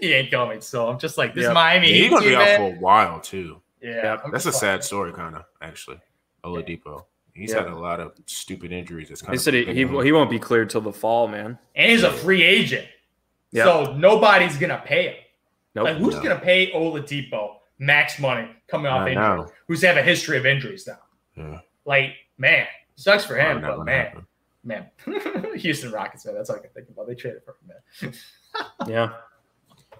[0.01, 0.61] he ain't coming.
[0.61, 1.53] So I'm just like, this Yep.
[1.53, 3.61] Miami Yeah, he's gonna team, be out for a while too.
[3.81, 4.23] Yeah, Yep.
[4.31, 5.99] That's a sad story, kind of actually.
[6.43, 7.05] Oladipo.
[7.35, 7.59] He's Yeah.
[7.63, 9.09] had a lot of stupid injuries.
[9.09, 9.73] That's kind They of said he, he
[10.03, 11.59] he won't be cleared till the fall, man.
[11.75, 12.87] And he's a free agent.
[13.51, 13.65] Yep.
[13.65, 15.15] So nobody's gonna pay him.
[15.75, 15.85] Nope.
[15.85, 16.23] Like who's No.
[16.23, 19.23] gonna pay Oladipo max money coming off Not injury?
[19.23, 19.47] now.
[19.67, 20.99] Who's have a history of injuries now?
[21.35, 21.59] Yeah.
[21.85, 24.27] Like, man, sucks for him, but man, happen.
[24.63, 24.89] man.
[25.57, 26.35] Houston Rockets, man.
[26.35, 27.07] That's all I can think about.
[27.07, 28.13] They traded for him, man.
[28.87, 29.09] Yeah.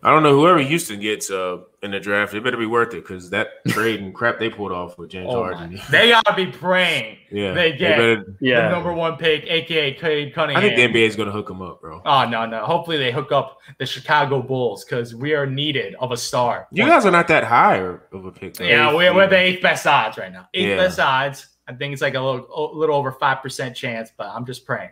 [0.06, 2.36] I don't know whoever Houston gets uh, in the draft.
[2.36, 5.28] It better be worth it because that trade and crap they pulled off with James
[5.32, 5.82] Oh Harden.
[5.90, 8.70] They gotta be praying yeah, they get- better- the Yeah.
[8.70, 10.64] number one pick, aka Cade Cunningham.
[10.64, 12.04] I think the NBA is gonna hook them up, bro.
[12.06, 12.64] Oh no, no.
[12.64, 16.68] Hopefully they hook up the Chicago Bulls because we are needed of a star.
[16.72, 18.54] You guys are not that high of a pick.
[18.54, 18.66] though.
[18.66, 20.48] Yeah, we're, we're the eighth best odds right now.
[20.54, 20.76] Eighth Yeah.
[20.78, 21.48] best odds.
[21.68, 22.46] I think it's like a little,
[22.76, 24.92] a little over five percent chance, but I'm just praying.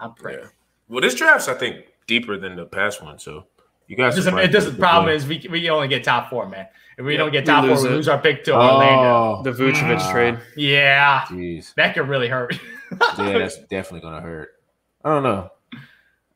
[0.00, 0.38] I'm praying.
[0.44, 0.48] Yeah.
[0.88, 3.44] Well, this draft's I think deeper than the past one, so
[3.88, 4.16] you It guys.
[4.16, 4.78] doesn't, it doesn't.
[4.78, 6.66] Problem is we, we only get top four, man.
[6.98, 9.40] If we Yeah, don't get top lose four, we lose our pick to Orlando.
[9.40, 10.10] Oh, The Vucevic Ah.
[10.12, 10.38] trade.
[10.56, 11.74] Yeah, jeez.
[11.74, 12.58] that could really hurt.
[13.18, 14.50] Yeah, that's definitely gonna hurt.
[15.04, 15.50] I don't know.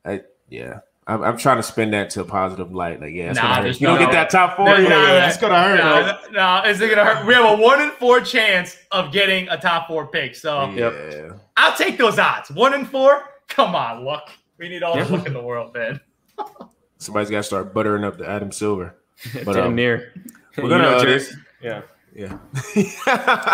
[0.05, 0.81] I yeah.
[1.07, 3.01] I'm, I'm trying to spin that to a positive light.
[3.01, 3.63] Like, yeah, it's Nah, gonna hurt.
[3.63, 4.67] there's You don't no- get that top four.
[4.67, 6.31] There's Yeah, not yeah, it's gonna hurt.
[6.31, 7.27] No, no, it's gonna hurt.
[7.27, 10.37] We have a one in four chance of getting a top four pick.
[10.37, 11.31] So yeah.
[11.57, 12.51] I'll take those odds.
[12.51, 13.25] One in four.
[13.49, 14.31] Come on, luck.
[14.59, 16.01] We need all the luck in the world, man.
[17.01, 18.97] Somebody's got to start buttering up the Adam Silver.
[19.45, 20.15] But, Damn um, near.
[20.57, 21.37] We're gonna know, uh, Jerry- this.
[21.61, 21.83] Yeah.
[22.15, 22.39] Yeah.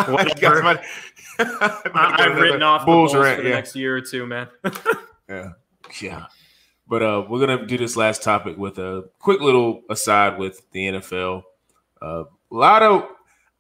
[0.09, 0.57] Whatever.
[0.57, 0.81] Somebody-
[1.39, 3.55] I, I've written off the Bulls Bulls rant, for the yeah.
[3.55, 4.49] next year or two, man.
[5.29, 5.55] Yeah.
[6.01, 6.27] Yeah.
[6.87, 10.87] But uh, we're gonna do this last topic with a quick little aside with the
[10.87, 11.43] NFL.
[12.01, 13.09] Uh, a lot of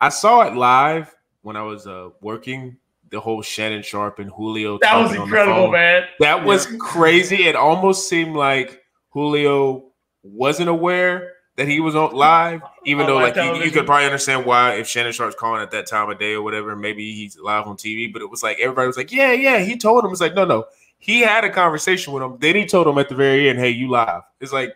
[0.00, 1.12] I saw it live
[1.42, 2.76] when I was uh, working.
[3.10, 4.78] The whole Shannon Sharpe and Julio.
[4.80, 6.04] That was talking on the incredible, man.
[6.20, 7.48] That was crazy.
[7.48, 8.84] It almost seemed like
[9.16, 9.84] Julio
[10.22, 14.04] wasn't aware that he was on live, even On though like you, you could probably
[14.04, 17.38] understand why if Shannon Sharpe's calling at that time of day or whatever, maybe he's
[17.38, 18.12] live on TV.
[18.12, 20.44] But it was like everybody was like, "Yeah, yeah." He told him it's like, "No,
[20.44, 20.66] no."
[20.98, 22.36] He had a conversation with him.
[22.40, 24.74] Then he told him at the very end, "Hey, you live." It's like,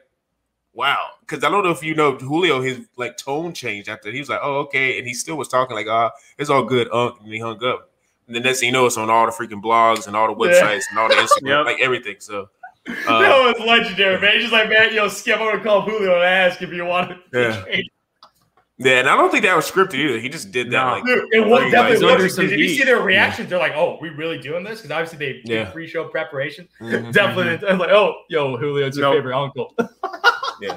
[0.72, 1.05] wow.
[1.20, 4.30] Because I don't know if you know Julio, his like tone changed after he was
[4.30, 7.30] like, "Oh, okay," and he still was talking like, "Ah, it's all good." Unk, and
[7.30, 7.91] he hung up.
[8.26, 10.47] And the next thing you know, it's on all the freaking blogs and all the
[10.47, 10.53] Yeah.
[10.62, 11.66] websites and all the Instagram, Yep.
[11.66, 12.16] like everything.
[12.20, 12.49] So,
[12.89, 14.33] uh, that was legendary, man.
[14.35, 17.11] He's just like, man, yo, Skip, I'm gonna call Julio and ask if you want
[17.11, 17.62] to Yeah.
[17.62, 17.85] trade.
[18.78, 20.18] yeah, and I don't think that was scripted either.
[20.18, 20.85] He just did that.
[20.85, 20.93] No.
[20.93, 22.35] Like, Dude, it was He's definitely under was.
[22.35, 24.91] some Because if you see their reactions, they're like, "Oh, we really doing this?" Because
[24.91, 25.70] obviously they did Yeah.
[25.70, 26.68] pre-show preparation.
[26.81, 27.12] mhm.
[27.12, 29.16] Definitely, I was like, "Oh, yo, Julio, it's your Nope.
[29.16, 29.74] favorite uncle."
[30.62, 30.76] Yeah.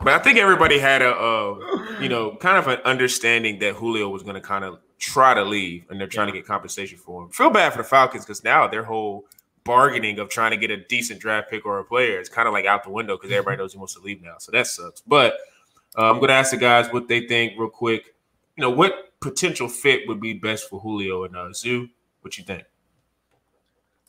[0.00, 1.54] But I think everybody had a, uh,
[1.98, 5.42] you know, kind of an understanding that Julio was going to kind of try to
[5.42, 7.30] leave, and they're trying to get compensation for him.
[7.30, 9.24] Feel bad for the Falcons because now their whole
[9.64, 12.52] bargaining of trying to get a decent draft pick or a player is kind of
[12.52, 14.34] like out the window because everybody knows he wants to leave now.
[14.38, 15.00] So that sucks.
[15.00, 15.36] But
[15.96, 18.14] Uh, I'm going to ask the guys what they think real quick.
[18.56, 21.88] You know, what potential fit would be best for Julio and uh, Zoo?
[22.20, 22.64] What you think?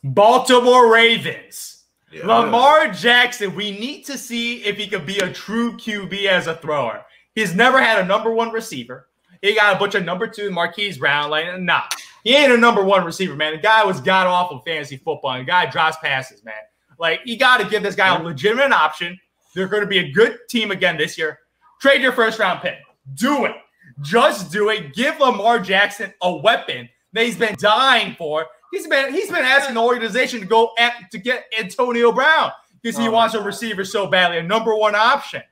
[0.02, 1.84] Baltimore Ravens.
[2.12, 2.26] Yeah.
[2.26, 6.54] Lamar Jackson, we need to see if he could be a true QB as a
[6.56, 7.04] thrower.
[7.34, 9.08] He's never had a number one receiver.
[9.42, 11.30] He got a bunch of number two Marquise Brown.
[11.30, 11.82] Like, nah,
[12.26, 13.52] he ain't a number one receiver, man.
[13.52, 15.30] The guy was god awful fantasy football.
[15.30, 16.54] And the guy drops passes, man.
[16.98, 19.16] Like, you got to give this guy a legitimate option.
[19.54, 21.38] They're going to be a good team again this year.
[21.80, 22.78] Trade your first round pick.
[23.14, 23.52] Do it.
[24.00, 24.92] Just do it.
[24.92, 28.44] Give Lamar Jackson a weapon that he's been dying for.
[28.72, 32.50] He's been he's been asking the organization to go at, to get Antonio Brown
[32.82, 35.42] because he oh wants a receiver so badly, a number one option.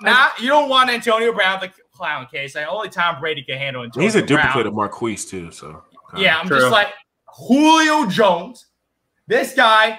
[0.00, 2.54] Now you don't want Antonio Brown the clown case.
[2.54, 4.06] Like only Tom Brady can handle Antonio.
[4.06, 5.50] He's a duplicate of Marquise too.
[5.50, 5.82] So
[6.16, 6.60] yeah, I'm True.
[6.60, 6.88] just like
[7.26, 8.66] Julio Jones.
[9.26, 9.98] This guy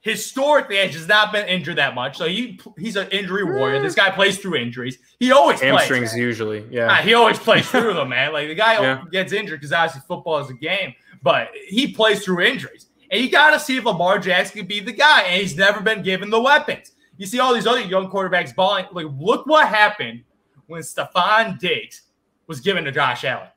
[0.00, 2.16] historically has not been injured that much.
[2.16, 3.82] So he he's an injury warrior.
[3.82, 4.98] This guy plays through injuries.
[5.18, 6.64] He always hamstrings plays, usually.
[6.70, 8.32] Yeah, ah, he always plays through them, man.
[8.32, 9.02] Like the guy yeah.
[9.10, 12.86] gets injured because obviously football is a game, but he plays through injuries.
[13.10, 15.22] And you got to see if Lamar Jackson can be the guy.
[15.22, 16.92] And he's never been given the weapons.
[17.16, 18.86] You see all these other young quarterbacks balling.
[18.92, 20.22] Like, look what happened
[20.70, 22.02] when Stefon Diggs
[22.46, 23.48] was given to Josh Allen.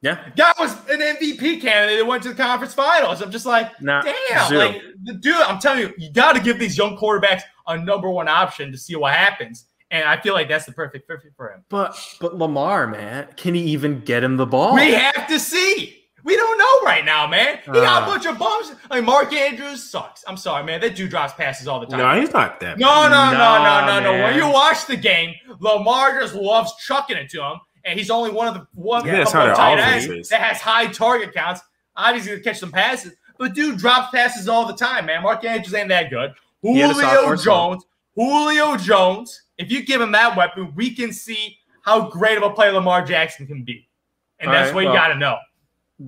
[0.00, 0.30] Yeah.
[0.36, 3.20] That was an MVP candidate that went to the conference finals.
[3.20, 4.48] I'm just like, nah, damn.
[4.48, 4.60] Zero.
[4.60, 4.82] Like,
[5.20, 8.70] dude, I'm telling you, you got to give these young quarterbacks a number one option
[8.70, 9.66] to see what happens.
[9.90, 11.64] And I feel like that's the perfect fit for him.
[11.68, 14.74] But but Lamar, man, can he even get him the ball?
[14.74, 16.04] We have to see.
[16.28, 17.58] We don't know right now, man.
[17.64, 18.72] He got a bunch of bums.
[18.90, 20.24] Like Mark Andrews sucks.
[20.28, 20.80] I'm sorry, man.
[20.80, 21.98] That dude drops passes all the time.
[21.98, 22.78] No, he's not that.
[22.78, 24.22] No, no, no, no, no, no.
[24.24, 28.30] When you watch the game, Lamar just loves chucking it to him and he's only
[28.30, 31.62] one of the one yeah, of tight ends that has high target counts.
[31.96, 35.22] Obviously, to catch some passes, but dude drops passes all the time, man.
[35.22, 36.32] Mark Andrews ain't that good.
[36.62, 39.42] Julio Jones, Julio Jones.
[39.56, 43.04] If you give him that weapon, we can see how great of a player Lamar
[43.04, 43.88] Jackson can be,
[44.38, 45.38] and all that's right, what you got to know.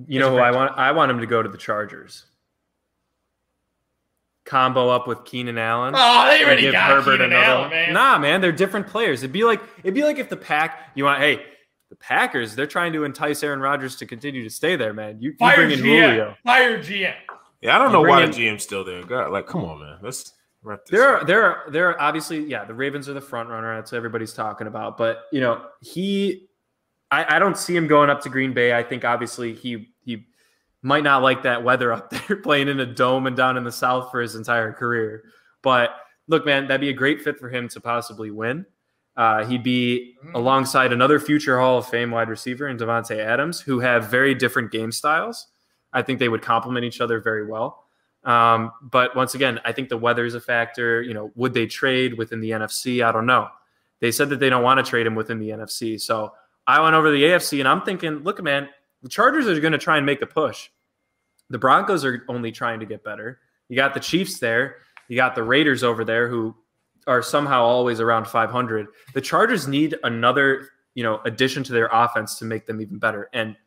[0.07, 0.77] You know who I want?
[0.77, 2.25] I want him to go to the Chargers.
[4.45, 5.93] Combo up with Keenan Allen.
[5.95, 7.93] Oh, they already got Herbert Keenan another Allen, man.
[7.93, 9.21] Nah, man, they're different players.
[9.21, 11.19] It'd be like it'd be like if the pack you want.
[11.21, 11.41] Hey,
[11.91, 15.17] the Packers, they're trying to entice Aaron Rodgers to continue to stay there, man.
[15.19, 15.83] You, you bring in GM.
[15.83, 16.35] Julio.
[16.45, 17.13] Fire GM.
[17.59, 19.03] Yeah, I don't you know why in, the GM's still there.
[19.03, 19.97] God, like, come on, man.
[20.01, 20.31] Let's
[20.63, 20.97] wrap this.
[20.97, 21.23] There, up.
[21.23, 22.63] are, there, are, there are obviously, yeah.
[22.63, 23.75] The Ravens are the front runner.
[23.75, 24.97] That's what everybody's talking about.
[24.97, 26.47] But you know, he,
[27.11, 28.73] I, I don't see him going up to Green Bay.
[28.73, 30.25] I think obviously he he
[30.81, 33.71] might not like that weather up there, playing in a dome and down in the
[33.71, 35.23] South for his entire career.
[35.61, 35.91] But
[36.27, 38.65] look, man, that'd be a great fit for him to possibly win.
[39.17, 40.33] Uh, he'd be mm.
[40.33, 44.71] alongside another future Hall of Fame wide receiver in Davante Adams, who have very different
[44.71, 45.47] game styles.
[45.93, 47.85] I think they would complement each other very well.
[48.23, 51.01] Um, but once again, I think the weather is a factor.
[51.01, 53.03] You know, would they trade within the NFC?
[53.03, 53.49] I don't know.
[53.99, 55.99] They said that they don't want to trade him within the NFC.
[55.99, 56.31] So
[56.71, 58.69] I went over to the AFC and I'm thinking, look, man,
[59.03, 60.69] the Chargers are going to try and make a push.
[61.49, 63.39] The Broncos are only trying to get better.
[63.67, 64.77] You got the Chiefs there.
[65.09, 66.55] You got the Raiders over there who
[67.07, 68.87] are somehow always around 500.
[69.13, 73.29] The Chargers need another, you know, addition to their offense to make them even better.
[73.33, 73.57] And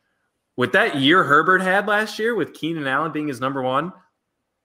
[0.57, 3.93] with that year Herbert had last year, with Keenan Allen being his number one,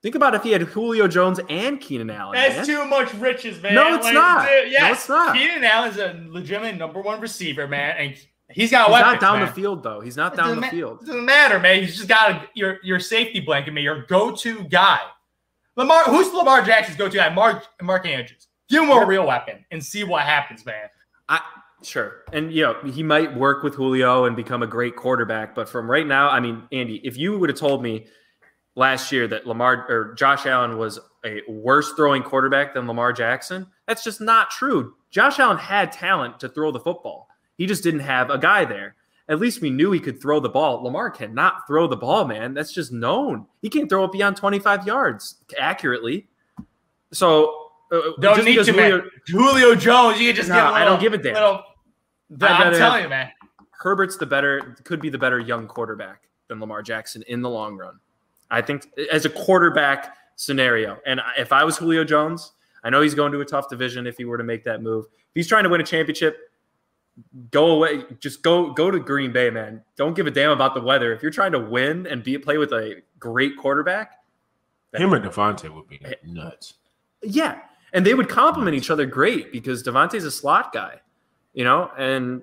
[0.03, 2.33] think about if he had Julio Jones and Keenan Allen.
[2.35, 2.79] That's man.
[2.79, 3.75] too much riches, man.
[3.75, 4.49] No, it's like, not.
[4.49, 5.37] Dude, yes, no, it's not.
[5.37, 8.17] Keenan Allen's a legitimate number one receiver, man, and
[8.53, 9.49] he's got he's weapons, not down man.
[9.49, 10.01] the field though.
[10.01, 11.01] He's not down the ma- field.
[11.01, 11.83] Doesn't matter, man.
[11.83, 13.85] He's just got a, your your safety blanket, man.
[13.85, 15.01] Your go to guy.
[15.77, 17.29] Lamar, who's Lamar Jackson's go to guy?
[17.33, 18.49] Mark Mark Andrews.
[18.69, 20.89] Give him a real weapon and see what happens, man.
[21.29, 21.41] I
[21.83, 22.25] sure.
[22.33, 25.91] And you know, he might work with Julio and become a great quarterback, but from
[25.91, 28.07] right now, I mean, Andy, if you would have told me
[28.77, 33.67] last year that Lamar or Josh Allen was a worse throwing quarterback than Lamar Jackson,
[33.87, 34.95] that's just not true.
[35.11, 37.29] Josh Allen had talent to throw the football.
[37.61, 38.95] He just didn't have a guy there.
[39.29, 40.83] At least we knew he could throw the ball.
[40.83, 42.55] Lamar cannot throw the ball, man.
[42.55, 43.45] That's just known.
[43.61, 46.27] He can't throw it beyond 25 yards accurately.
[47.13, 49.11] So uh, don't need to, Julio, man.
[49.27, 50.19] Julio Jones.
[50.19, 51.35] You can just no, give little, I don't give a damn.
[51.35, 51.63] Little,
[52.41, 53.31] I'm telling you, man.
[53.73, 57.77] Herbert's the better, could be the better young quarterback than Lamar Jackson in the long
[57.77, 58.01] run.
[58.51, 62.53] I think as a quarterback scenario, and if I was Julio Jones,
[62.83, 65.05] I know he's going to a tough division if he were to make that move.
[65.05, 66.39] If he's trying to win a championship,
[67.51, 68.05] go away.
[68.19, 69.83] Just go go to Green Bay, man.
[69.97, 71.13] Don't give a damn about the weather.
[71.13, 74.21] If you're trying to win and be play with a great quarterback,
[74.93, 76.75] him or Davante would be eh, nuts.
[77.23, 77.61] Yeah,
[77.93, 81.01] and they would complement each other great because Davante's a slot guy,
[81.53, 82.43] you know, and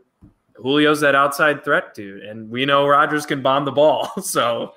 [0.62, 4.12] Julio's that outside threat dude, and we know Rodgers can bomb the ball.
[4.22, 4.74] So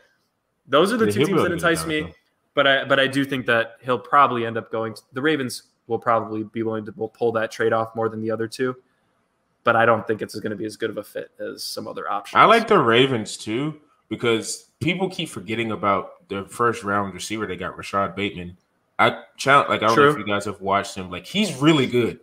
[0.67, 2.13] those are the two teams that entice me.
[2.55, 4.95] But I but I do think that he'll probably end up going.
[4.95, 8.31] To, the Ravens will probably be willing to pull that trade off more than the
[8.31, 8.77] other two.
[9.65, 11.87] But I don't think it's going to be as good of a fit as some
[11.87, 12.39] other options.
[12.39, 17.47] I like the Ravens too because people keep forgetting about their first round receiver.
[17.47, 18.57] They got Rashod Bateman.
[18.99, 20.05] I challenge, like I don't True.
[20.07, 21.11] know if you guys have watched him.
[21.11, 22.21] Like he's really good.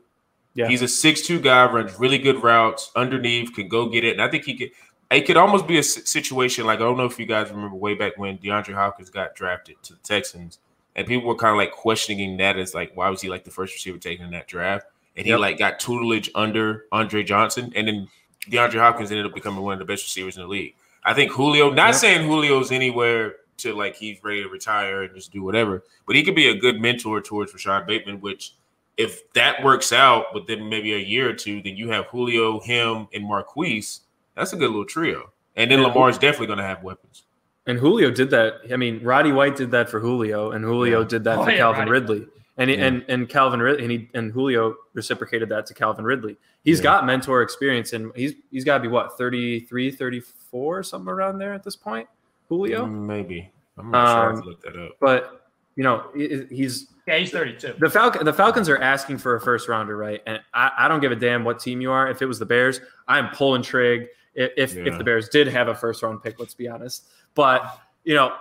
[0.53, 0.67] Yeah.
[0.67, 4.13] He's a six-two guy, runs really good routes underneath, can go get it.
[4.13, 4.71] And I think he could.
[5.09, 7.93] It could almost be a situation like I don't know if you guys remember way
[7.93, 10.59] back when DeAndre Hopkins got drafted to the Texans,
[10.95, 13.51] and people were kind of like questioning that as like why was he like the
[13.51, 14.87] first receiver taken in that draft?
[15.17, 15.39] And he yep.
[15.39, 18.07] like got tutelage under Andre Johnson, and then
[18.49, 20.75] DeAndre Hopkins ended up becoming one of the best receivers in the league.
[21.03, 21.95] I think Julio, not yep.
[21.95, 26.23] saying Julio's anywhere to like he's ready to retire and just do whatever, but he
[26.23, 28.53] could be a good mentor towards Rashod Bateman, which
[28.97, 33.07] if that works out within maybe a year or two, then you have Julio, him,
[33.13, 34.01] and Marquise.
[34.35, 35.31] That's a good little trio.
[35.55, 37.23] And then Lamar's definitely going to have weapons.
[37.65, 38.61] And Julio did that.
[38.71, 41.07] I mean, Roddy White did that for Julio, and Julio yeah.
[41.07, 41.91] did that oh, for yeah, Calvin Roddy.
[41.91, 42.27] Ridley.
[42.59, 42.85] And, yeah.
[42.85, 46.37] and and Calvin Ridley and, he, and Julio reciprocated that to Calvin Ridley.
[46.63, 51.37] He's got mentor experience, and he's he's got to be what 33, 34, something around
[51.37, 52.07] there at this point.
[52.49, 53.51] Julio, mm, maybe.
[53.77, 54.43] I'm not um, sure.
[54.43, 54.91] I look that up.
[54.99, 56.07] But you know,
[56.49, 57.75] he's yeah, he's 32.
[57.79, 60.21] The Falcon, the Falcons are asking for a first rounder, right?
[60.25, 62.09] And I, I don't give a damn what team you are.
[62.09, 64.07] If it was the Bears, I'm pulling trig.
[64.33, 64.83] If if, yeah.
[64.87, 67.07] if the Bears did have a first round pick, let's be honest.
[67.35, 68.35] But you know,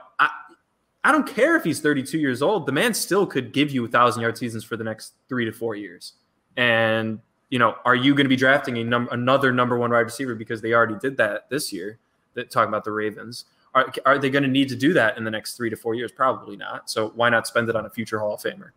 [1.07, 2.67] I don't care if he's 32 years old.
[2.67, 5.53] The man still could give you a thousand yard seasons for the next three to
[5.53, 6.15] four years.
[6.57, 10.01] And you know, are you going to be drafting a num- another number one wide
[10.01, 12.01] receiver because they already did that this year?
[12.35, 13.45] That talking about the Ravens.
[13.73, 15.95] Are, are they going to need to do that in the next three to four
[15.95, 16.11] years?
[16.11, 16.91] Probably not.
[16.91, 18.71] So why not spend it on a future Hall of Famer?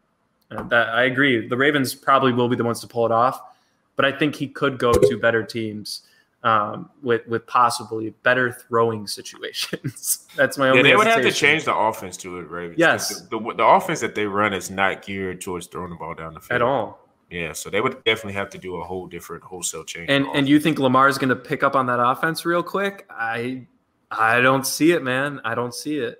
[0.70, 1.48] That, I agree.
[1.48, 3.42] The Ravens probably will be the ones to pull it off,
[3.96, 6.04] but I think he could go to better teams
[6.44, 10.28] um, with with possibly better throwing situations.
[10.36, 10.80] That's my only.
[10.80, 12.80] Yeah, they would have to change the offense to it, Ravens.
[12.80, 16.14] Yes, the, the, the, offense that they run is not geared towards throwing the ball
[16.14, 17.06] down the field at all.
[17.30, 20.10] Yeah, so they would definitely have to do a whole different wholesale change.
[20.10, 23.06] And and you think Lamar is going to pick up on that offense real quick?
[23.10, 23.68] I
[24.10, 25.42] I don't see it, man.
[25.44, 26.18] I don't see it.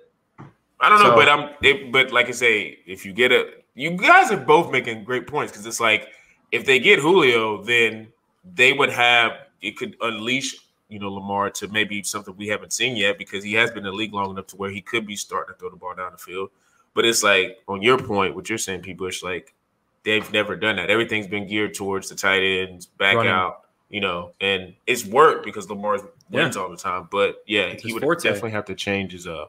[0.80, 1.50] I don't know, so, but I'm.
[1.62, 5.26] It, but like I say, if you get a, you guys are both making great
[5.26, 6.08] points because it's like
[6.52, 8.08] if they get Julio, then
[8.44, 9.32] they would have
[9.62, 10.56] it could unleash
[10.90, 13.92] you know Lamar to maybe something we haven't seen yet because he has been in
[13.92, 16.12] the league long enough to where he could be starting to throw the ball down
[16.12, 16.50] the field.
[16.92, 19.54] But it's like on your point, what you're saying, people, it's like
[20.02, 20.90] they've never done that.
[20.90, 23.32] Everything's been geared towards the tight ends, back Running.
[23.32, 25.98] out, you know, and it's worked because Lamar
[26.30, 26.62] wins yeah.
[26.62, 27.08] all the time.
[27.10, 28.22] But yeah, it's he would forte.
[28.22, 29.46] definitely have to change his uh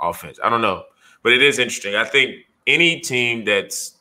[0.00, 0.38] offense.
[0.42, 0.84] I don't know,
[1.22, 1.94] but it is interesting.
[1.94, 3.96] I think any team that's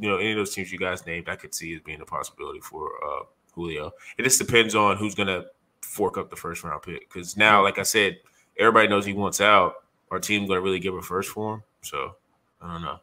[0.00, 2.06] you know any of those teams you guys named, I could see as being a
[2.06, 3.22] possibility for uh
[3.56, 3.90] Julio.
[4.18, 5.46] It just depends on who's gonna
[5.80, 7.12] fork up the first round pick.
[7.12, 8.18] Because now, like I said,
[8.58, 9.74] everybody knows he wants out.
[10.12, 11.62] Our team's gonna really give a first for him.
[11.80, 12.14] So
[12.62, 13.00] I don't know.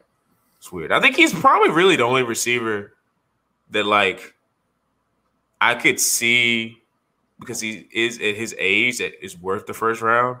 [0.56, 0.92] It's weird.
[0.92, 2.94] I think he's probably really the only receiver
[3.70, 4.34] that like
[5.60, 6.78] I could see
[7.40, 10.38] because he is at his age that is worth the first round.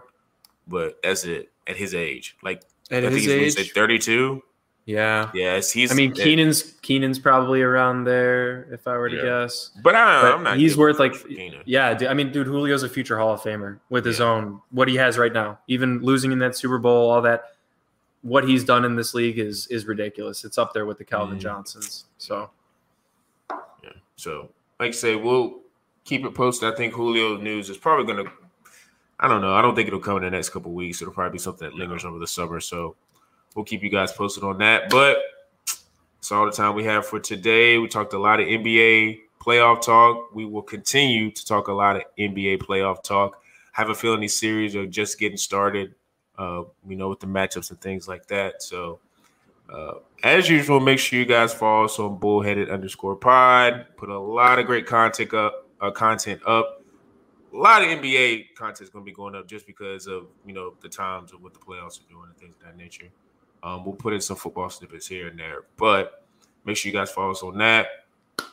[0.66, 2.36] But that's it at his age.
[2.42, 4.42] Like at his age, thirty two.
[4.86, 5.30] Yeah.
[5.32, 5.90] Yes, he's.
[5.90, 9.22] I mean, Keenan's Keenan's probably around there if I were to yeah.
[9.22, 9.70] guess.
[9.82, 10.58] But I am not.
[10.58, 11.14] He's worth like.
[11.64, 14.26] Yeah, I mean, dude, Julio's a future Hall of Famer with his yeah.
[14.26, 15.58] own what he has right now.
[15.68, 17.52] Even losing in that Super Bowl, all that,
[18.22, 20.44] what he's done in this league is is ridiculous.
[20.44, 21.42] It's up there with the Calvin mm.
[21.42, 22.04] Johnsons.
[22.18, 22.50] So.
[23.82, 23.90] Yeah.
[24.16, 25.60] So, like I say, we'll
[26.04, 26.72] keep it posted.
[26.72, 28.30] I think Julio news is probably going to.
[29.18, 29.54] I don't know.
[29.54, 31.00] I don't think it'll come in the next couple weeks.
[31.00, 32.60] It'll probably be something that lingers over the summer.
[32.60, 32.96] So
[33.54, 34.90] we'll keep you guys posted on that.
[34.90, 35.18] But
[36.18, 37.78] it's all the time we have for today.
[37.78, 40.34] We talked a lot of NBA playoff talk.
[40.34, 43.42] We will continue to talk a lot of NBA playoff talk.
[43.76, 45.94] I have a feeling these series are just getting started.
[46.36, 48.60] Uh, you know, with the matchups and things like that.
[48.60, 48.98] So,
[49.72, 49.94] uh,
[50.24, 53.86] as usual, make sure you guys follow us on bullheaded underscore pod.
[53.96, 55.68] Put a lot of great content up.
[55.80, 56.82] Uh, content up.
[57.52, 60.54] A lot of NBA content is going to be going up just because of you
[60.54, 63.10] know the times of what the playoffs are doing and things of that nature.
[63.64, 66.24] Um, we'll put in some football snippets here and there, but
[66.64, 67.86] make sure you guys follow us on that.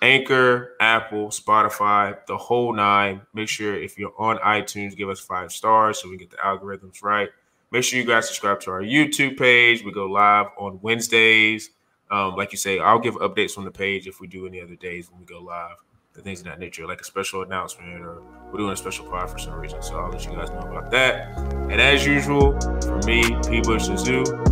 [0.01, 3.21] Anchor, Apple, Spotify, the whole nine.
[3.33, 7.03] Make sure if you're on iTunes, give us five stars so we get the algorithms
[7.03, 7.29] right.
[7.71, 9.83] Make sure you guys subscribe to our YouTube page.
[9.83, 11.71] We go live on Wednesdays.
[12.09, 14.75] Um, like you say, I'll give updates on the page if we do any other
[14.75, 15.77] days when we go live
[16.15, 19.29] and things of that nature, like a special announcement or we're doing a special pod
[19.29, 19.81] for some reason.
[19.81, 21.37] So I'll let you guys know about that.
[21.69, 23.61] And as usual, for me, P.
[23.61, 24.50] Bush and Zoo.